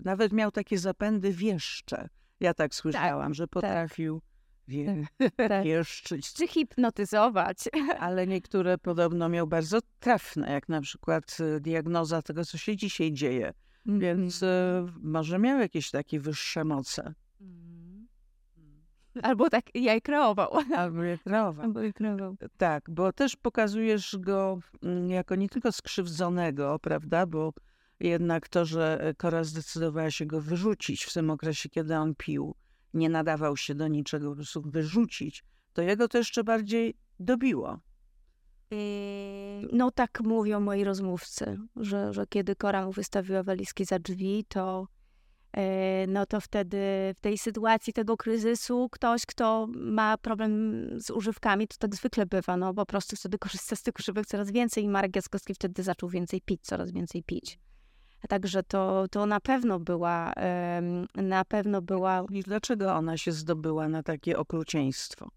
[0.05, 2.09] nawet miał takie zapędy wieszcze.
[2.41, 4.23] Ja tak słyszałam, że potrafił
[4.69, 5.07] wie,
[5.49, 5.65] tak.
[5.65, 7.59] wieszczyć, Czy hipnotyzować?
[7.99, 13.13] ale niektóre podobno miał bardzo trafne, jak na przykład e, diagnoza tego, co się dzisiaj
[13.13, 13.53] dzieje.
[13.87, 17.15] Więc e, może miał jakieś takie wyższe moce.
[19.23, 20.51] Albo tak ja kreował.
[20.77, 21.65] Albo je kreował.
[21.65, 22.37] Albo je kreował.
[22.57, 27.53] Tak, bo też pokazujesz go mm, jako nie tylko skrzywdzonego, prawda, bo
[28.01, 32.55] jednak to, że Kora zdecydowała się go wyrzucić w tym okresie, kiedy on pił,
[32.95, 37.81] nie nadawał się do niczego, po prostu wyrzucić, to jego to jeszcze bardziej dobiło.
[39.73, 44.89] No tak mówią moi rozmówcy, że, że kiedy Kora mu wystawiła walizki za drzwi, to
[45.53, 46.79] e, no to wtedy
[47.17, 52.57] w tej sytuacji tego kryzysu ktoś, kto ma problem z używkami, to tak zwykle bywa,
[52.57, 56.09] no po prostu wtedy korzysta z tych używek coraz więcej i Marek Jackowski wtedy zaczął
[56.09, 57.59] więcej pić, coraz więcej pić.
[58.29, 60.33] Także to, to na pewno była,
[61.15, 65.29] na pewno była I dlaczego ona się zdobyła na takie okrucieństwo?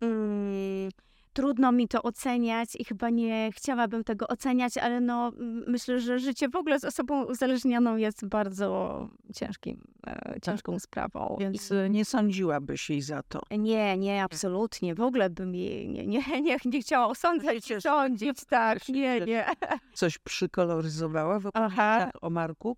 [0.00, 0.88] Mm,
[1.32, 5.32] trudno mi to oceniać i chyba nie chciałabym tego oceniać, ale no,
[5.66, 11.36] myślę, że życie w ogóle z osobą uzależnioną jest bardzo ciężkim, e, ciężką sprawą.
[11.40, 13.40] Więc I- e, nie sądziłabyś jej za to.
[13.58, 14.94] nie, nie, absolutnie.
[14.94, 19.46] W ogóle bym jej nie, nie, nie, nie chciała osądzać, Przecież- sądzić, tak, nie, nie.
[19.94, 22.10] Coś przykoloryzowała w Aha.
[22.20, 22.76] o Marku?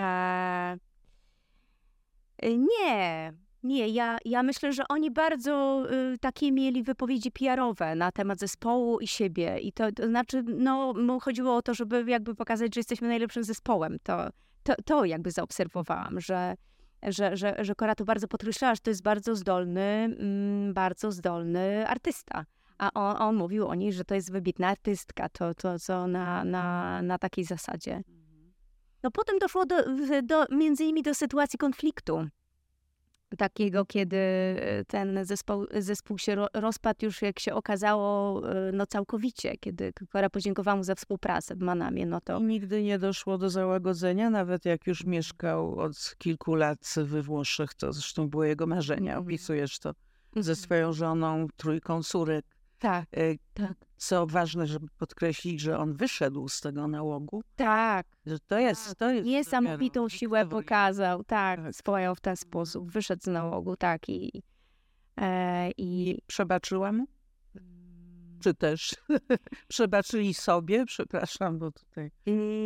[0.00, 0.76] E,
[2.58, 3.32] nie,
[3.62, 3.88] nie.
[3.88, 9.06] Ja, ja myślę, że oni bardzo y, takie mieli wypowiedzi PR-owe na temat zespołu i
[9.06, 9.58] siebie.
[9.58, 13.98] I to, to znaczy, no, chodziło o to, żeby jakby pokazać, że jesteśmy najlepszym zespołem.
[14.02, 14.28] To,
[14.62, 16.54] to, to jakby zaobserwowałam, że,
[17.02, 21.88] że, że, że Kora to bardzo podkreślała, że to jest bardzo zdolny, mm, bardzo zdolny
[21.88, 22.44] artysta.
[22.78, 25.28] A on, on mówił o niej, że to jest wybitna artystka.
[25.28, 28.02] To, to co na, na, na takiej zasadzie.
[29.02, 29.76] No potem doszło do,
[30.22, 32.28] do, między innymi do sytuacji konfliktu.
[33.38, 38.86] Takiego, kiedy e, ten zespół, zespół się ro, rozpadł już, jak się okazało, e, no
[38.86, 42.38] całkowicie, kiedy Kora podziękowała mu za współpracę w Manamie, no to...
[42.38, 47.92] Nigdy nie doszło do załagodzenia, nawet jak już mieszkał od kilku lat we Włoszech, to
[47.92, 49.26] zresztą było jego marzenie, mhm.
[49.26, 49.94] opisujesz to
[50.36, 52.44] ze swoją żoną, trójką córek.
[52.82, 53.74] Tak, e, tak.
[53.96, 57.42] Co ważne, żeby podkreślić, że on wyszedł z tego nałogu.
[57.56, 58.06] Tak.
[58.26, 58.98] Że to jest, tak.
[58.98, 61.74] to jest Niesamowitą siłę pokazał, tak, tak.
[61.74, 62.92] Swoją w ten sposób.
[62.92, 64.08] Wyszedł z nałogu, tak.
[64.08, 64.42] I,
[65.20, 66.10] e, i...
[66.10, 67.06] I przebaczyłam?
[68.42, 68.94] Czy też
[69.68, 72.10] przebaczyli sobie, przepraszam, bo tutaj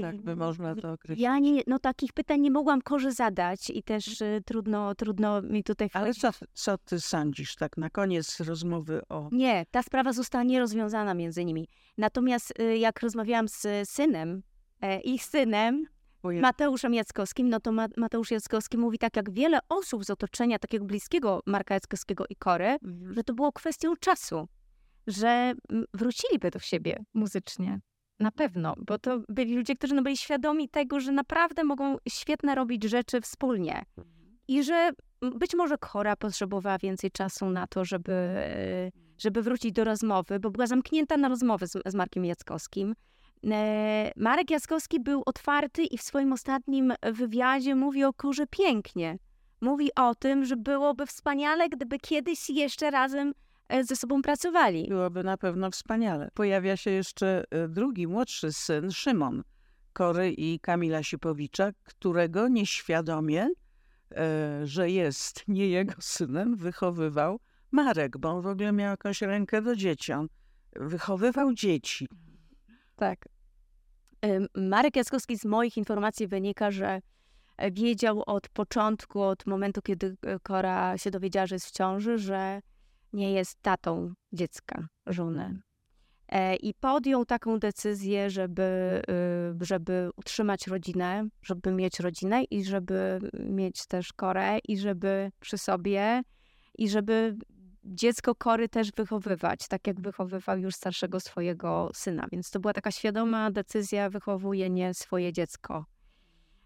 [0.00, 1.24] tak by można to określić.
[1.24, 5.64] Ja nie, no takich pytań nie mogłam Korze zadać i też y, trudno, trudno mi
[5.64, 5.88] tutaj...
[5.92, 9.28] Ale co, co ty sądzisz tak na koniec rozmowy o...
[9.32, 11.68] Nie, ta sprawa została nierozwiązana między nimi.
[11.98, 14.42] Natomiast y, jak rozmawiałam z synem,
[14.80, 15.86] e, ich synem,
[16.34, 21.40] Mateuszem Jackowskim, no to Mateusz Jackowski mówi tak, jak wiele osób z otoczenia takiego bliskiego
[21.46, 23.14] Marka Jackowskiego i Kory, mhm.
[23.14, 24.48] że to było kwestią czasu
[25.06, 25.52] że
[25.94, 27.80] wróciliby do siebie muzycznie.
[28.20, 32.54] Na pewno, bo to byli ludzie, którzy no byli świadomi tego, że naprawdę mogą świetne
[32.54, 33.82] robić rzeczy wspólnie.
[34.48, 34.90] I że
[35.34, 38.12] być może Kora potrzebowała więcej czasu na to, żeby,
[39.18, 42.94] żeby wrócić do rozmowy, bo była zamknięta na rozmowy z, z Markiem Jackowskim.
[43.44, 49.18] E, Marek Jackowski był otwarty i w swoim ostatnim wywiadzie mówi o Korze pięknie.
[49.60, 53.45] Mówi o tym, że byłoby wspaniale, gdyby kiedyś jeszcze razem E,
[53.82, 54.86] ze sobą pracowali.
[54.88, 56.28] Byłoby na pewno wspaniale.
[56.34, 59.42] Pojawia się jeszcze e, drugi, młodszy syn, Szymon
[59.92, 63.48] Kory i Kamila Sipowicza, którego nieświadomie,
[64.10, 69.62] e, że jest nie jego synem, wychowywał Marek, bo on w ogóle miał jakąś rękę
[69.62, 70.12] do dzieci.
[70.12, 70.28] On
[70.76, 72.08] wychowywał dzieci.
[72.96, 73.28] Tak.
[74.54, 77.00] Marek Jackowski z moich informacji wynika, że
[77.72, 82.60] wiedział od początku, od momentu, kiedy Kora się dowiedziała, że jest w ciąży, że
[83.16, 85.60] nie jest tatą dziecka, żony.
[86.28, 89.02] E, I podjął taką decyzję, żeby,
[89.62, 95.58] y, żeby utrzymać rodzinę, żeby mieć rodzinę i żeby mieć też korę i żeby przy
[95.58, 96.22] sobie
[96.78, 97.36] i żeby
[97.84, 102.26] dziecko kory też wychowywać, tak jak wychowywał już starszego swojego syna.
[102.32, 105.84] Więc to była taka świadoma decyzja, wychowuje nie swoje dziecko.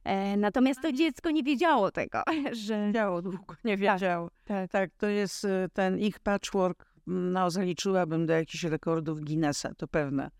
[0.04, 2.22] E, natomiast to dziecko nie wiedziało tego,
[2.66, 2.86] że...
[2.86, 4.30] Wiedziało długo, nie tak, wiedziało.
[4.44, 9.88] Tak, tak, to jest y, ten ich patchwork, no zaliczyłabym do jakichś rekordów Guinnessa, to
[9.88, 10.30] pewne.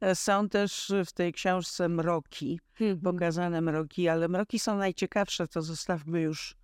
[0.00, 3.00] E, są też w tej książce mroki, mhm.
[3.00, 6.56] pokazane mroki, ale mroki są najciekawsze, to zostawmy już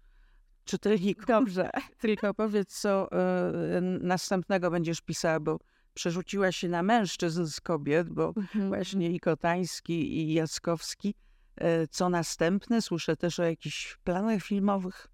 [0.65, 1.27] czytelnikom.
[1.27, 1.71] Dobrze.
[2.01, 5.59] Tylko powiedz, co y, następnego będziesz pisała, bo
[5.95, 8.69] przerzuciła się na mężczyzn z kobiet, bo mhm.
[8.69, 11.15] właśnie i Kotański, i Jackowski
[11.91, 12.83] co następne?
[12.83, 15.09] Słyszę też o jakichś planach filmowych,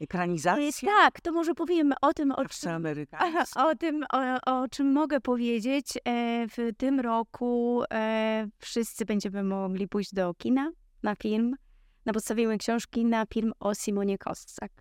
[0.00, 0.86] ekranizacji.
[0.86, 2.86] Tak, to może powiemy o tym, o czym,
[3.56, 5.86] o, tym o, o, czym mogę powiedzieć.
[6.04, 10.70] E, w tym roku e, wszyscy będziemy mogli pójść do kina
[11.02, 11.56] na film,
[12.04, 14.72] na podstawie książki na film o Simonie Kossak.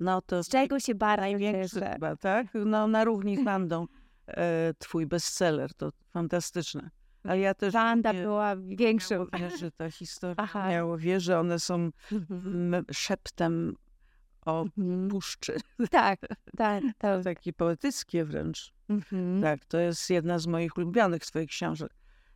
[0.00, 1.90] No to z czego się bardzo cieszę.
[1.92, 2.46] Chyba, tak?
[2.54, 3.44] No na równi z
[4.78, 6.90] twój bestseller, to fantastyczne.
[7.24, 9.26] Ale ja też Wanda nie, była większą.
[9.38, 10.68] Wierzy, ta historia Aha.
[10.96, 12.84] wierzę, one są mhm.
[12.92, 13.74] szeptem
[14.46, 15.08] o mhm.
[15.08, 15.56] puszczy.
[15.90, 16.20] Tak,
[16.56, 16.84] tak.
[16.98, 18.72] To takie poetyckie wręcz.
[18.88, 19.42] Mhm.
[19.42, 21.90] Tak, to jest jedna z moich ulubionych swoich książek.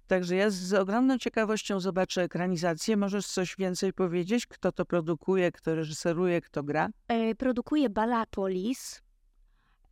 [0.07, 2.97] Także ja z ogromną ciekawością zobaczę ekranizację.
[2.97, 4.47] Możesz coś więcej powiedzieć?
[4.47, 6.89] Kto to produkuje, kto reżyseruje, kto gra?
[7.09, 9.03] E, produkuje Balapolis.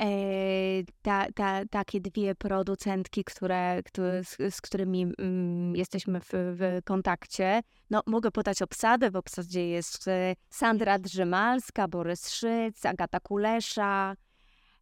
[0.02, 6.80] E, ta, ta, takie dwie producentki, które, które, z, z którymi mm, jesteśmy w, w,
[6.84, 7.60] kontakcie.
[7.90, 9.10] No, mogę podać obsadę.
[9.10, 14.14] W obsadzie jest e, Sandra Drzymalska, Borys Szyc, Agata Kulesza,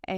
[0.09, 0.15] e,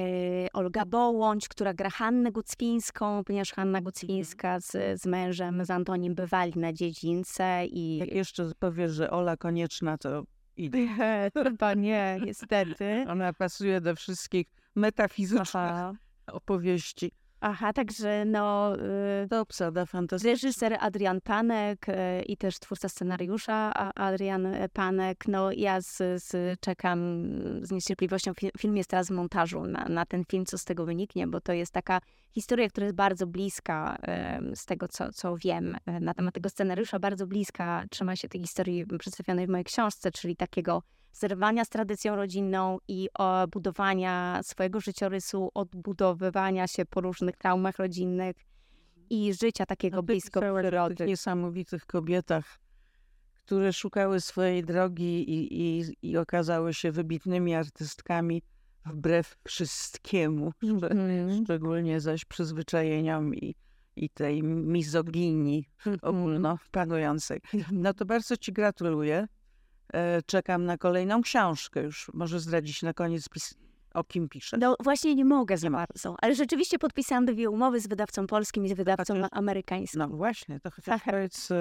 [0.53, 6.53] Olga Bołądź, która gra Hannę Gucwińską, ponieważ Hanna Gucwińska z, z mężem, z Antonim bywali
[6.57, 7.67] na dziedzińce.
[7.67, 7.97] I...
[7.97, 10.23] Jak jeszcze powiesz, że Ola Konieczna, to
[10.57, 10.79] idę.
[11.45, 13.05] Chyba nie, niestety.
[13.09, 15.93] Ona pasuje do wszystkich metafizycznych Aha.
[16.27, 17.13] opowieści.
[17.41, 18.77] Aha, także no...
[19.25, 20.31] Y, to obsada fantastyczna.
[20.31, 25.29] Reżyser Adrian Panek y, i też twórca scenariusza Adrian Panek.
[25.29, 27.29] No ja z, z, czekam
[27.63, 28.33] z niecierpliwością.
[28.59, 31.53] Film jest teraz w montażu na, na ten film, co z tego wyniknie, bo to
[31.53, 32.01] jest taka
[32.33, 33.99] historia, która jest bardzo bliska
[34.55, 38.41] z tego, co, co wiem e, na temat tego scenariusza, bardzo bliska trzyma się tej
[38.41, 40.83] historii przedstawionej w mojej książce, czyli takiego
[41.19, 43.09] zerwania z tradycją rodzinną i
[43.53, 48.37] budowania swojego życiorysu, odbudowywania się po różnych traumach rodzinnych
[49.11, 50.95] i życia takiego no, blisko przyrody.
[50.95, 52.59] tych niesamowitych kobietach,
[53.45, 58.43] które szukały swojej drogi i, i, i okazały się wybitnymi artystkami
[58.87, 61.45] wbrew wszystkiemu, mm.
[61.45, 63.55] szczególnie zaś przyzwyczajeniom i,
[63.97, 65.99] i tej mizoginii mm.
[66.03, 67.41] ogólno panującej.
[67.73, 69.27] No to bardzo Ci gratuluję.
[69.93, 71.83] E, czekam na kolejną książkę.
[71.83, 73.29] Już może zdradzić na koniec
[73.95, 74.57] o kim piszę.
[74.61, 78.69] No właśnie nie mogę za bardzo, ale rzeczywiście podpisałam dwie umowy z wydawcą polskim i
[78.69, 79.99] z wydawcą chociaż, amerykańskim.
[79.99, 81.57] No właśnie, to chociaż powiedz, e,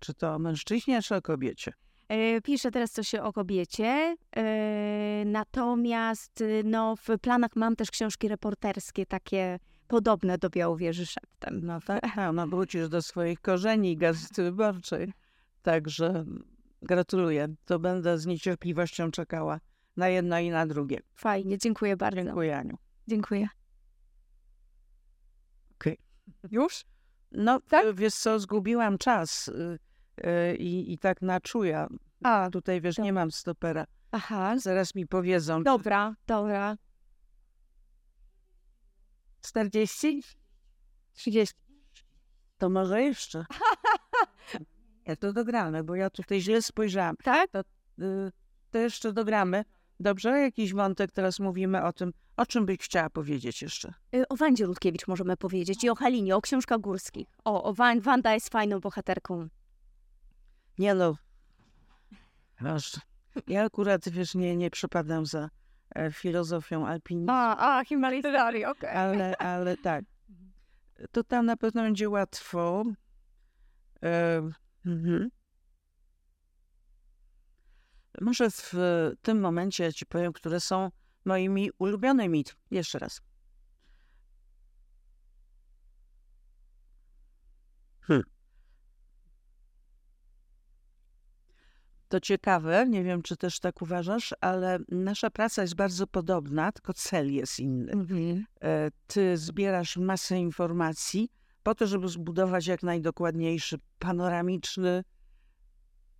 [0.00, 1.72] czy to o mężczyźnie, czy o kobiecie?
[2.08, 4.16] E, piszę teraz coś o kobiecie,
[5.26, 11.60] natomiast no, w planach mam też książki reporterskie, takie podobne do Białowieży szeptem.
[11.62, 15.12] No tak, no wrócisz do swoich korzeni Gazety Wyborczej.
[15.62, 16.24] Także
[16.84, 17.48] Gratuluję.
[17.64, 19.60] To będę z niecierpliwością czekała
[19.96, 21.00] na jedno i na drugie.
[21.14, 22.24] Fajnie, dziękuję bardzo.
[22.24, 22.78] Dziękuję, Aniu.
[23.08, 23.48] Dziękuję.
[25.74, 25.98] Okej.
[26.38, 26.50] Okay.
[26.50, 26.84] Już?
[27.32, 27.96] No, tak?
[27.96, 29.50] wiesz co, zgubiłam czas
[30.24, 31.88] yy, i, i tak na czuja.
[32.22, 33.86] A, tutaj wiesz, nie mam stopera.
[34.10, 34.58] Aha.
[34.58, 35.62] Zaraz mi powiedzą.
[35.62, 36.76] Dobra, dobra.
[39.40, 40.22] 40?
[41.12, 41.54] 30.
[42.58, 43.44] To może jeszcze.
[45.06, 47.16] Ja to dogramy, bo ja tutaj źle spojrzałam.
[47.16, 47.50] Tak?
[47.50, 48.32] To, y,
[48.70, 49.64] to jeszcze dogramy.
[50.00, 50.30] Dobrze?
[50.40, 52.12] Jakiś wątek teraz mówimy o tym.
[52.36, 53.94] O czym byś chciała powiedzieć jeszcze?
[54.14, 57.28] Y, o Wandzie Rutkiewicz możemy powiedzieć i o Halinie, o książkach górskich.
[57.44, 59.48] O, o Wan Wanda jest fajną bohaterką.
[60.78, 61.16] Nie no.
[62.60, 63.00] Masz.
[63.46, 65.50] Ja akurat, wiesz, nie, nie przepadam za
[65.94, 67.32] e, filozofią alpinizmu.
[67.32, 68.90] A, a, Himalajstari, okej.
[68.90, 69.00] Okay.
[69.00, 70.04] Ale, ale tak.
[71.12, 72.84] To tam na pewno będzie łatwo.
[74.02, 74.42] E,
[74.86, 75.30] Mhm.
[78.20, 78.72] Może w
[79.22, 80.90] tym momencie ci powiem, które są
[81.24, 82.44] moimi ulubionymi.
[82.70, 83.20] Jeszcze raz.
[88.00, 88.24] Hmm.
[92.08, 96.92] To ciekawe, nie wiem, czy też tak uważasz, ale nasza praca jest bardzo podobna, tylko
[96.92, 97.92] cel jest inny.
[97.92, 98.44] Mhm.
[98.62, 101.30] E, ty zbierasz masę informacji,
[101.64, 105.04] po to, żeby zbudować jak najdokładniejszy, panoramiczny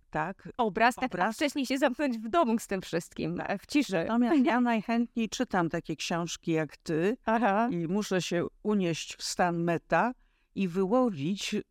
[0.09, 1.35] tak, obraz, tak obraz.
[1.35, 3.93] wcześniej się zamknąć w domu z tym wszystkim, e, w ciszy.
[3.93, 7.69] Natomiast ja najchętniej czytam takie książki jak ty Aha.
[7.71, 10.13] i muszę się unieść w stan meta
[10.55, 11.61] i wyłowić y,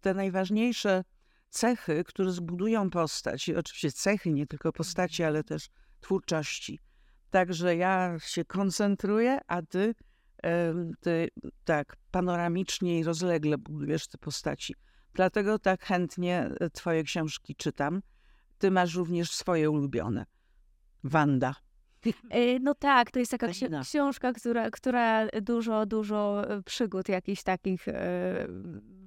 [0.00, 1.04] te najważniejsze
[1.48, 3.48] cechy, które zbudują postać.
[3.48, 5.68] I oczywiście cechy, nie tylko postaci, ale też
[6.00, 6.78] twórczości.
[7.30, 9.94] Także ja się koncentruję, a ty
[11.00, 11.28] ty
[11.64, 14.74] tak panoramicznie i rozlegle budujesz te postaci.
[15.14, 18.02] Dlatego tak chętnie e, twoje książki czytam.
[18.58, 20.26] Ty masz również swoje ulubione.
[21.04, 21.54] Wanda.
[22.30, 23.48] E, no tak, to jest taka
[23.82, 27.86] książka, która, która dużo, dużo e, przygód jakichś takich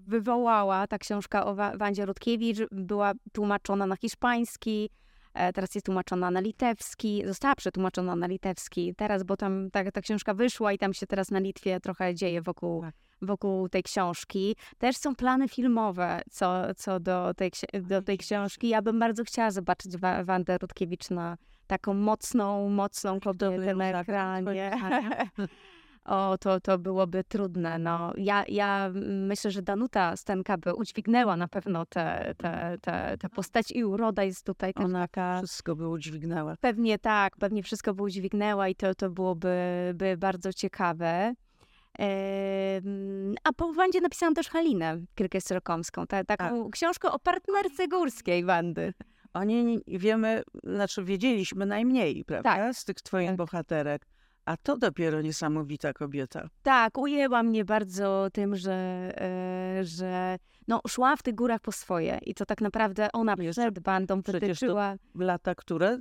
[0.08, 0.88] wywołała.
[0.88, 4.90] Ta książka o Wandzie Rutkiewicz była tłumaczona na hiszpański,
[5.54, 10.34] teraz jest tłumaczona na litewski, została przetłumaczona na litewski teraz, bo tam ta, ta książka
[10.34, 12.96] wyszła i tam się teraz na Litwie trochę dzieje wokół, tak.
[13.22, 14.56] wokół tej książki.
[14.78, 18.70] Też są plany filmowe co, co do, tej, do tej książki.
[18.70, 24.72] Ja bym bardzo chciała zobaczyć Wandę Rutkiewicz na taką mocną, mocną kobietę na ekranie.
[26.06, 27.80] o, to, to byłoby trudne.
[27.80, 33.30] No, ja, ja myślę, że Danuta Stenka by udźwignęła na pewno tę te, te, te
[33.30, 35.38] postać i uroda jest tutaj też Ona taka...
[35.38, 36.56] wszystko by udźwignęła.
[36.62, 39.58] Pewnie tak, pewnie wszystko by udźwignęła i to, to byłoby
[39.96, 41.34] by bardzo ciekawe.
[43.44, 46.72] A po Wandzie napisałam też Halinę Krykes-Rokomską, ta, taką tak.
[46.72, 48.94] książkę o partnerce górskiej Wandy.
[49.34, 52.76] O niej wiemy, znaczy wiedzieliśmy najmniej, prawda, tak.
[52.76, 53.38] z tych twoich tak.
[53.38, 54.06] bohaterek.
[54.46, 56.50] A to dopiero niesamowita kobieta.
[56.64, 58.74] Tak, ujęła mnie bardzo tym, że,
[59.22, 63.80] e, że no, szła w tych górach po swoje i to tak naprawdę ona przed
[63.80, 64.96] bandą wytyczyła.
[65.16, 66.00] lata które?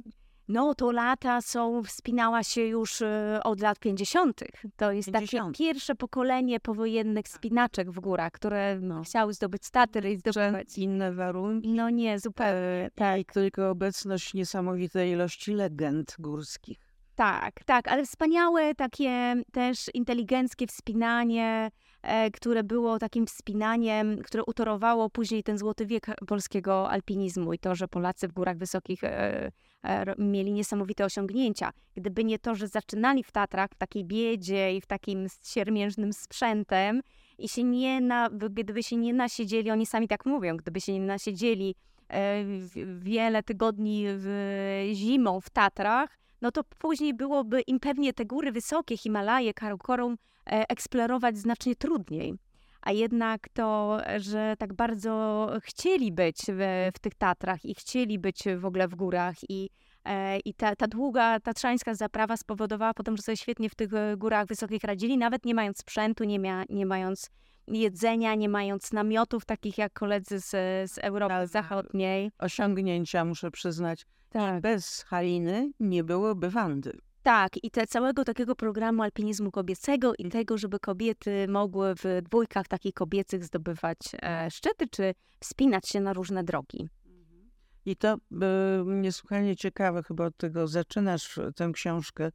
[0.48, 4.40] No, to lata są, wspinała się już e, od lat 50.
[4.76, 5.56] To jest 50.
[5.56, 9.02] takie pierwsze pokolenie powojennych spinaczek w górach, które no.
[9.02, 10.78] chciały zdobyć staty i zdobywać.
[10.78, 11.68] Inne warunki?
[11.68, 12.54] No nie, zupełnie.
[12.54, 13.32] E, tak.
[13.32, 16.93] Tylko obecność niesamowitej ilości legend górskich.
[17.16, 21.70] Tak, tak, ale wspaniałe takie też inteligenckie wspinanie,
[22.02, 27.74] e, które było takim wspinaniem, które utorowało później ten złoty wiek polskiego alpinizmu i to,
[27.74, 29.50] że Polacy w górach wysokich e,
[29.82, 31.70] e, mieli niesamowite osiągnięcia.
[31.96, 37.00] Gdyby nie to, że zaczynali w Tatrach w takiej biedzie i w takim siermiężnym sprzętem
[37.38, 41.00] i się nie na, gdyby się nie nasiedzieli, oni sami tak mówią, gdyby się nie
[41.00, 41.74] nasiedzieli
[42.08, 42.44] e,
[42.98, 48.96] wiele tygodni w, zimą w Tatrach, no to później byłoby im pewnie te góry wysokie,
[48.96, 50.16] Himalaje, Karakorum,
[50.46, 52.34] e, eksplorować znacznie trudniej.
[52.82, 58.44] a jednak to, że tak bardzo chcieli być w, w tych Tatrach i chcieli być
[58.56, 59.70] w ogóle w górach i
[60.44, 64.84] i ta, ta długa tatrzańska zaprawa spowodowała potem, że sobie świetnie w tych górach wysokich
[64.84, 67.30] radzili, nawet nie mając sprzętu, nie, mia, nie mając
[67.68, 70.50] jedzenia, nie mając namiotów, takich jak koledzy z,
[70.90, 72.30] z Europy tak, Zachodniej.
[72.38, 74.06] Osiągnięcia, muszę przyznać.
[74.30, 74.60] Tak.
[74.60, 76.98] Bez Haliny nie byłoby Wandy.
[77.22, 82.68] Tak, i te całego takiego programu alpinizmu kobiecego i tego, żeby kobiety mogły w dwójkach
[82.68, 86.88] takich kobiecych zdobywać e, szczyty, czy wspinać się na różne drogi.
[87.86, 88.18] I to y,
[88.86, 92.30] niesłychanie ciekawe, chyba od tego zaczynasz tę książkę,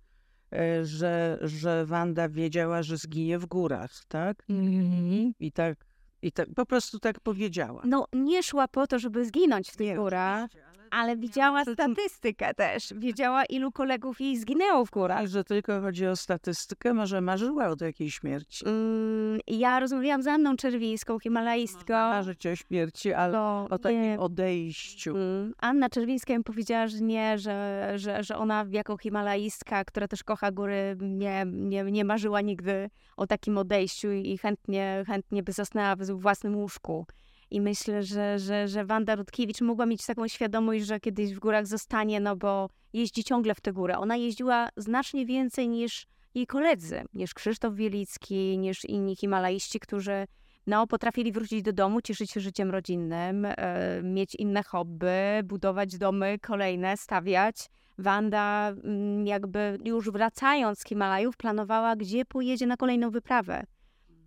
[0.54, 4.45] y, że, że Wanda wiedziała, że zginie w górach, tak?
[4.50, 5.32] Mm-hmm.
[5.39, 5.89] I tak
[6.22, 7.82] i tak, po prostu tak powiedziała.
[7.86, 10.50] No, nie szła po to, żeby zginąć w tych górach,
[10.92, 12.94] ale widziała statystykę też.
[12.98, 15.28] Wiedziała, ilu kolegów jej zginęło w górach.
[15.28, 18.66] Że tylko chodzi o statystykę, może marzyła o takiej śmierci.
[18.66, 21.94] Mm, ja rozmawiałam z Anną Czerwińską, himalajstką.
[21.94, 24.20] Marzyć o śmierci, ale no, o takim nie.
[24.20, 25.16] odejściu.
[25.16, 25.54] Mm.
[25.58, 30.52] Anna Czerwińska mi powiedziała, że nie, że, że, że ona jako himalaistka, która też kocha
[30.52, 36.06] góry, nie, nie, nie marzyła nigdy o takim odejściu i chętnie, chętnie by zasnęła w
[36.06, 37.06] własnym łóżku.
[37.52, 41.68] I myślę, że, że, że Wanda Rutkiewicz mogła mieć taką świadomość, że kiedyś w górach
[41.68, 43.95] zostanie, no bo jeździ ciągle w te góry.
[43.95, 50.26] Ona jeździła znacznie więcej niż jej koledzy, niż Krzysztof Wielicki, niż inni himalaiści, którzy
[50.68, 53.56] no, potrafili wrócić do domu, cieszyć się życiem rodzinnym, e,
[54.04, 55.08] mieć inne hobby,
[55.43, 57.70] budować domy kolejne, stawiać.
[57.97, 63.64] Wanda mm, jakby już wracając z Himalajów planowała, gdzie pojedzie na kolejną wyprawę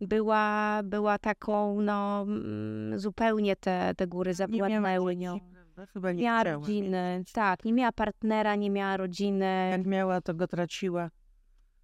[0.02, 5.40] była, była taką, no, mm, zupełnie te, te góry zawładnęły nią.
[5.92, 9.68] Chyba nie miała rodziny, tak, nie miała partnera, nie miała rodziny.
[9.70, 11.10] Jak miała, to go traciła.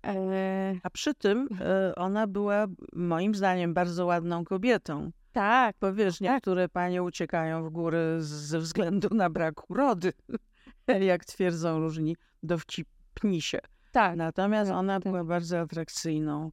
[0.06, 0.74] E...
[0.82, 5.10] A przy tym e, ona była, moim zdaniem, bardzo ładną kobietą.
[5.32, 5.76] Tak.
[5.80, 6.20] Bo wiesz, tak.
[6.20, 10.12] niektóre panie uciekają w góry ze względu na brak urody,
[11.00, 13.58] jak twierdzą różni dowcipnisie.
[13.92, 14.16] Tak.
[14.16, 15.12] Natomiast tak, ona tak.
[15.12, 16.50] była bardzo atrakcyjną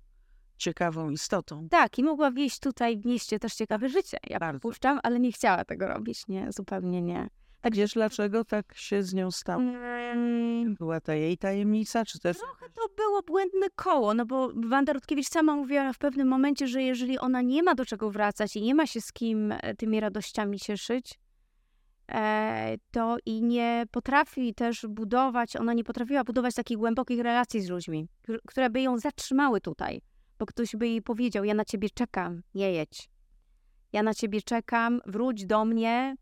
[0.57, 1.67] ciekawą istotą.
[1.69, 4.17] Tak, i mogła wieść tutaj w mieście też ciekawe życie.
[4.29, 4.59] Ja Bardzo.
[4.59, 7.29] puszczam, ale nie chciała tego robić, nie, zupełnie nie.
[7.65, 9.61] Tak wiesz, dlaczego tak się z nią stało?
[9.61, 10.75] Mm.
[10.75, 12.37] Była ta jej tajemnica, czy też...
[12.37, 16.83] Trochę to było błędne koło, no bo Wanda Rutkiewicz sama mówiła w pewnym momencie, że
[16.83, 19.99] jeżeli ona nie ma do czego wracać i nie ma się z kim e, tymi
[19.99, 21.19] radościami cieszyć,
[22.11, 27.69] e, to i nie potrafi też budować, ona nie potrafiła budować takich głębokich relacji z
[27.69, 28.07] ludźmi,
[28.47, 30.01] które by ją zatrzymały tutaj
[30.39, 33.09] bo ktoś by jej powiedział: Ja na ciebie czekam, nie jedź.
[33.93, 36.15] Ja na ciebie czekam, wróć do mnie,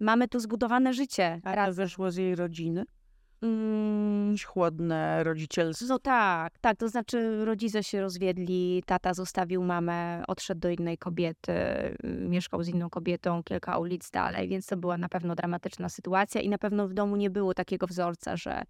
[0.00, 1.40] mamy tu zbudowane życie.
[1.44, 1.76] A raz.
[1.76, 2.84] wyszło z jej rodziny?
[3.42, 4.36] Mm.
[4.46, 5.86] Chłodne rodzicielstwo?
[5.88, 11.52] No tak, tak, to znaczy rodzice się rozwiedli, tata zostawił mamę, odszedł do innej kobiety,
[12.04, 16.48] mieszkał z inną kobietą kilka ulic dalej, więc to była na pewno dramatyczna sytuacja i
[16.48, 18.62] na pewno w domu nie było takiego wzorca, że,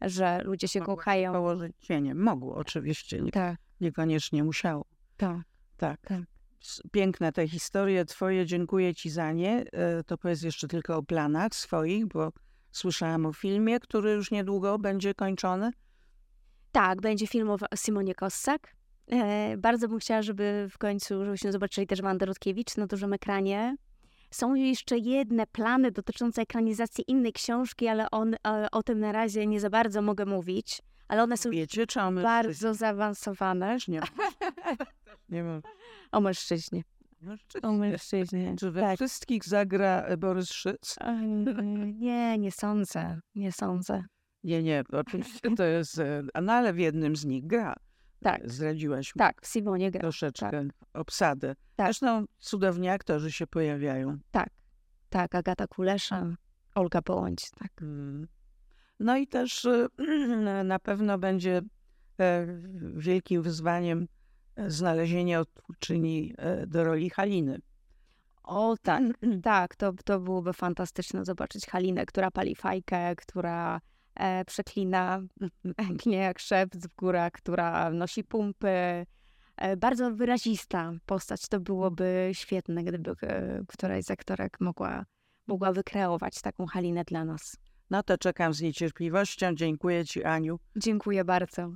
[0.00, 1.32] że ludzie się Mogło kochają.
[1.32, 2.14] Położyć cienie.
[2.14, 3.20] Mogło oczywiście.
[3.20, 3.30] Nie.
[3.30, 3.63] Tak.
[3.80, 4.84] Niekoniecznie musiało.
[5.16, 5.42] Tak.
[5.76, 6.00] Tak.
[6.00, 6.20] tak.
[6.92, 9.64] Piękne te historie twoje, dziękuję ci za nie.
[9.72, 12.32] E, to powiedz jeszcze tylko o planach swoich, bo
[12.72, 15.70] słyszałam o filmie, który już niedługo będzie kończony.
[16.72, 18.74] Tak, będzie film o Simonie Kossak.
[19.10, 23.76] E, bardzo bym chciała, żeby w końcu, żebyśmy zobaczyli też Wandę Rutkiewicz na dużym ekranie.
[24.30, 29.46] Są jeszcze jedne plany dotyczące ekranizacji innej książki, ale on, e, o tym na razie
[29.46, 33.76] nie za bardzo mogę mówić ale one są Wiecie, czy bardzo zaawansowane.
[33.88, 34.00] Nie,
[35.28, 35.62] nie mam.
[36.12, 36.82] O mężczyźnie.
[37.62, 38.56] O mężczyźnie.
[38.58, 38.96] Czy we tak.
[38.96, 40.96] wszystkich zagra e, Borys Szyc?
[41.94, 43.20] Nie, nie sądzę.
[43.34, 44.04] Nie sądzę.
[44.44, 47.74] Nie, nie, oczywiście to jest, e, no ale w jednym z nich gra.
[48.22, 48.50] Tak.
[48.50, 49.18] Zdradziłaś mi.
[49.18, 50.00] Tak, w Simonie gra.
[50.00, 50.66] Troszeczkę tak.
[50.94, 51.54] obsadę.
[51.76, 51.86] Tak.
[51.86, 54.18] Zresztą cudowni aktorzy się pojawiają.
[54.30, 54.50] Tak,
[55.10, 56.36] tak, Agata Kulesza,
[56.74, 57.70] Olga Połądź, tak.
[57.80, 58.28] Hmm.
[59.00, 59.88] No i też y,
[60.64, 61.62] na pewno będzie
[62.20, 62.46] e,
[62.96, 64.08] wielkim wyzwaniem
[64.56, 67.58] e, znalezienie odtwórczyni e, do roli Haliny.
[68.44, 69.02] O tak,
[69.42, 73.80] tak, to, to byłoby fantastyczne zobaczyć Halinę, która pali fajkę, która
[74.14, 75.20] e, przeklina
[76.06, 79.06] nie jak szept w górach, która nosi pumpy.
[79.56, 85.04] E, bardzo wyrazista postać, to byłoby świetne, gdyby e, któraś z aktorek mogła,
[85.46, 87.56] mogła wykreować taką Halinę dla nas.
[87.90, 89.54] No to czekam z niecierpliwością.
[89.54, 90.58] Dziękuję Ci, Aniu.
[90.76, 91.72] Dziękuję bardzo.